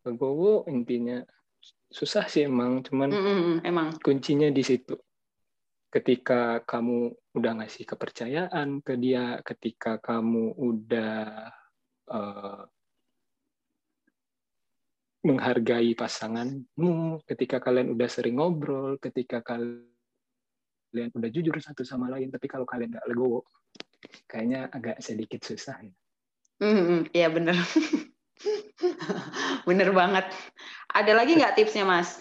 [0.07, 1.21] gue intinya
[1.91, 4.97] susah sih emang cuman mm -hmm, emang kuncinya di situ
[5.91, 11.51] ketika kamu udah ngasih kepercayaan ke dia ketika kamu udah
[12.07, 12.63] uh,
[15.21, 22.49] menghargai pasanganmu ketika kalian udah sering ngobrol ketika kalian udah jujur satu sama lain tapi
[22.49, 23.45] kalau kalian nggak legowo
[24.25, 25.93] kayaknya agak sedikit susah ya.
[26.61, 27.57] Mm, iya bener.
[29.69, 30.29] Bener banget.
[30.93, 32.21] Ada lagi nggak tipsnya mas?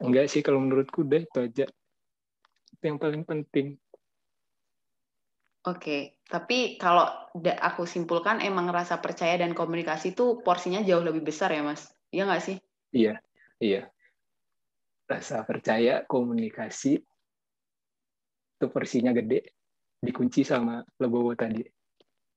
[0.00, 1.66] Enggak sih kalau menurutku deh itu aja.
[2.76, 3.80] Itu yang paling penting
[5.66, 7.08] Oke, tapi kalau
[7.42, 11.90] aku simpulkan emang rasa percaya dan komunikasi itu porsinya jauh lebih besar ya, Mas?
[12.14, 12.56] Iya nggak sih?
[12.94, 13.20] Iya,
[13.58, 13.90] iya
[15.08, 17.00] rasa percaya komunikasi
[18.58, 19.56] itu porsinya gede
[19.98, 21.64] dikunci sama Lebowo tadi.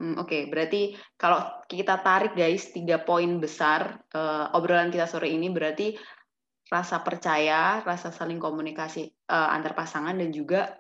[0.01, 0.41] Hmm, Oke, okay.
[0.49, 0.81] berarti
[1.19, 5.93] kalau kita tarik guys tiga poin besar uh, obrolan kita sore ini berarti
[6.71, 10.73] rasa percaya, rasa saling komunikasi uh, antar pasangan dan juga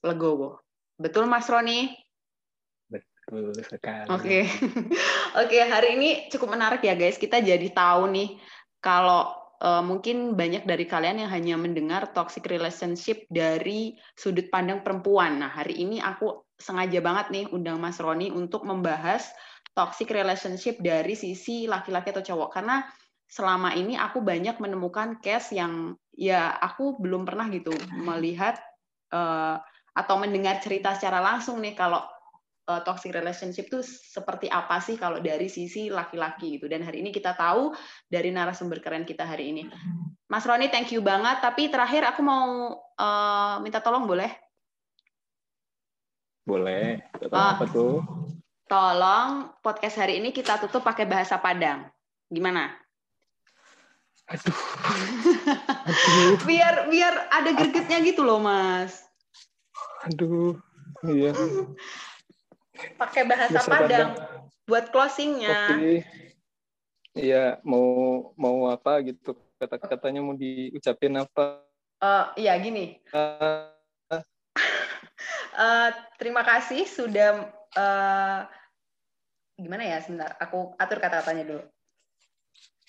[0.00, 0.63] legowo.
[0.94, 1.90] Betul Mas Roni?
[2.86, 4.06] Betul sekali.
[4.12, 4.42] Oke, okay.
[5.40, 7.18] oke okay, hari ini cukup menarik ya guys.
[7.18, 8.38] Kita jadi tahu nih
[8.78, 9.32] kalau
[9.64, 15.40] uh, mungkin banyak dari kalian yang hanya mendengar toxic relationship dari sudut pandang perempuan.
[15.40, 19.26] Nah, hari ini aku sengaja banget nih undang Mas Roni untuk membahas
[19.74, 22.86] toxic relationship dari sisi laki-laki atau cowok karena
[23.26, 28.54] selama ini aku banyak menemukan case yang ya aku belum pernah gitu melihat
[29.10, 29.58] uh,
[29.94, 32.02] atau mendengar cerita secara langsung nih kalau
[32.68, 36.66] uh, toxic relationship itu seperti apa sih kalau dari sisi laki-laki gitu.
[36.66, 37.72] Dan hari ini kita tahu
[38.08, 39.62] dari narasumber keren kita hari ini.
[40.28, 41.40] Mas Roni, thank you banget.
[41.44, 44.30] Tapi terakhir aku mau uh, minta tolong boleh?
[46.44, 47.00] Boleh.
[47.30, 48.02] uh, apa tuh?
[48.64, 51.88] Tolong podcast hari ini kita tutup pakai bahasa Padang.
[52.28, 52.72] Gimana?
[54.32, 54.56] Aduh.
[54.88, 56.40] Aduh.
[56.48, 59.03] biar biar ada gregetnya gitu loh, Mas.
[60.10, 60.56] Aduh.
[61.04, 61.32] Iya
[62.98, 64.10] pakai bahasa, bahasa Padang.
[64.64, 65.76] Buat closingnya.
[65.76, 65.94] Oke.
[67.14, 67.86] Iya, mau
[68.34, 71.62] mau apa gitu kata-katanya mau diucapin apa?
[72.02, 72.98] Uh, iya gini.
[73.14, 73.70] Uh,
[75.54, 75.88] uh,
[76.20, 78.40] terima kasih sudah uh,
[79.54, 81.62] gimana ya sebentar aku atur kata-katanya dulu.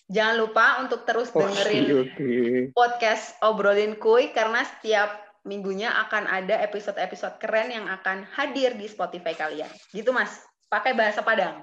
[0.05, 2.57] Jangan lupa untuk terus dengerin okay, okay.
[2.73, 9.37] podcast Obrolin Kuy karena setiap minggunya akan ada episode-episode keren yang akan hadir di Spotify
[9.37, 9.69] kalian.
[9.93, 11.61] Gitu Mas, pakai bahasa Padang.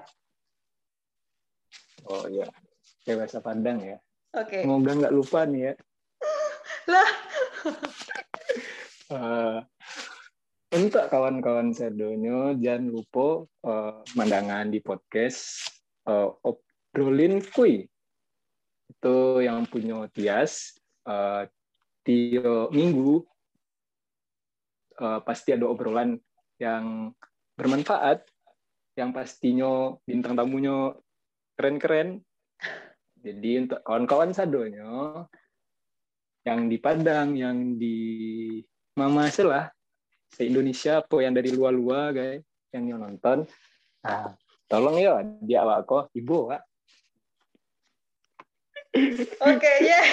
[2.07, 2.47] Oh iya,
[3.03, 3.97] pakai bahasa Padang ya.
[4.33, 4.47] Oke.
[4.49, 4.61] Okay.
[4.63, 5.73] Semoga nggak lupa nih ya.
[6.95, 7.09] lah.
[9.11, 9.59] uh,
[10.79, 15.69] untuk kawan-kawan sedonyo jangan lupa uh, mandangan di podcast
[16.07, 17.85] uh, Obrolin Kuy
[18.89, 21.45] itu yang punya Tias uh,
[22.03, 23.21] tiap minggu
[24.99, 26.19] uh, pasti ada obrolan
[26.61, 27.15] yang
[27.57, 28.25] bermanfaat
[28.93, 30.93] yang pastinya bintang tamunya
[31.57, 32.21] keren-keren.
[33.23, 35.25] Jadi untuk kawan-kawan sadonya
[36.43, 37.97] yang di Padang yang di
[38.99, 39.71] Mama lah
[40.33, 43.45] se Indonesia apa yang dari luar-luar guys yang nonton
[44.01, 44.33] nah,
[44.65, 46.61] tolong ya dia awak kok ibu kak
[48.93, 49.97] Oke, okay, ya.
[49.97, 50.05] Yeah.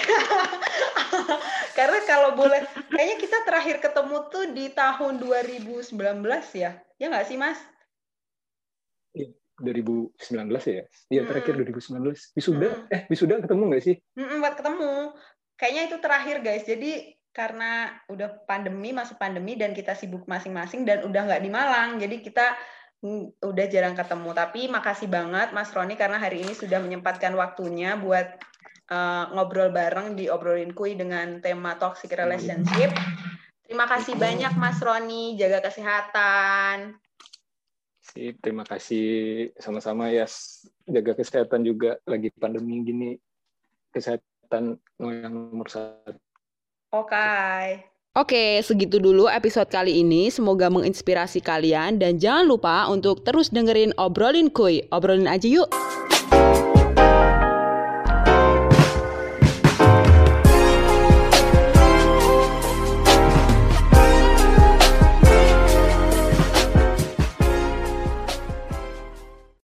[1.78, 5.93] Karena kalau boleh, kayaknya kita terakhir ketemu tuh di tahun 2019
[6.57, 6.81] ya.
[6.97, 7.61] Ya nggak sih, Mas?
[9.12, 10.16] Iya, 2019
[10.64, 10.85] ya?
[11.12, 12.33] Iya, terakhir 2019.
[12.33, 12.95] Wisuda, hmm.
[12.97, 13.97] eh wisuda ketemu nggak sih?
[14.16, 14.93] Hmm, buat ketemu.
[15.61, 16.64] Kayaknya itu terakhir, guys.
[16.64, 16.93] Jadi
[17.37, 22.01] karena udah pandemi, masuk pandemi, dan kita sibuk masing-masing, dan udah nggak di Malang.
[22.01, 22.57] Jadi kita
[23.45, 24.31] udah jarang ketemu.
[24.37, 28.41] Tapi makasih banget Mas Roni karena hari ini sudah menyempatkan waktunya buat
[28.91, 32.91] uh, ngobrol bareng di obrolin kui dengan tema toxic relationship.
[33.64, 36.99] Terima kasih banyak Mas Roni, jaga kesehatan.
[38.03, 39.07] Sip, terima kasih
[39.62, 40.26] sama-sama ya.
[40.91, 43.11] Jaga kesehatan juga lagi pandemi gini.
[43.95, 46.18] Kesehatan yang nomor satu.
[46.91, 47.14] Oke.
[47.14, 47.86] Okay.
[48.18, 50.34] Oke, segitu dulu episode kali ini.
[50.34, 54.82] Semoga menginspirasi kalian dan jangan lupa untuk terus dengerin obrolin kuy.
[54.91, 55.70] Obrolin aja yuk.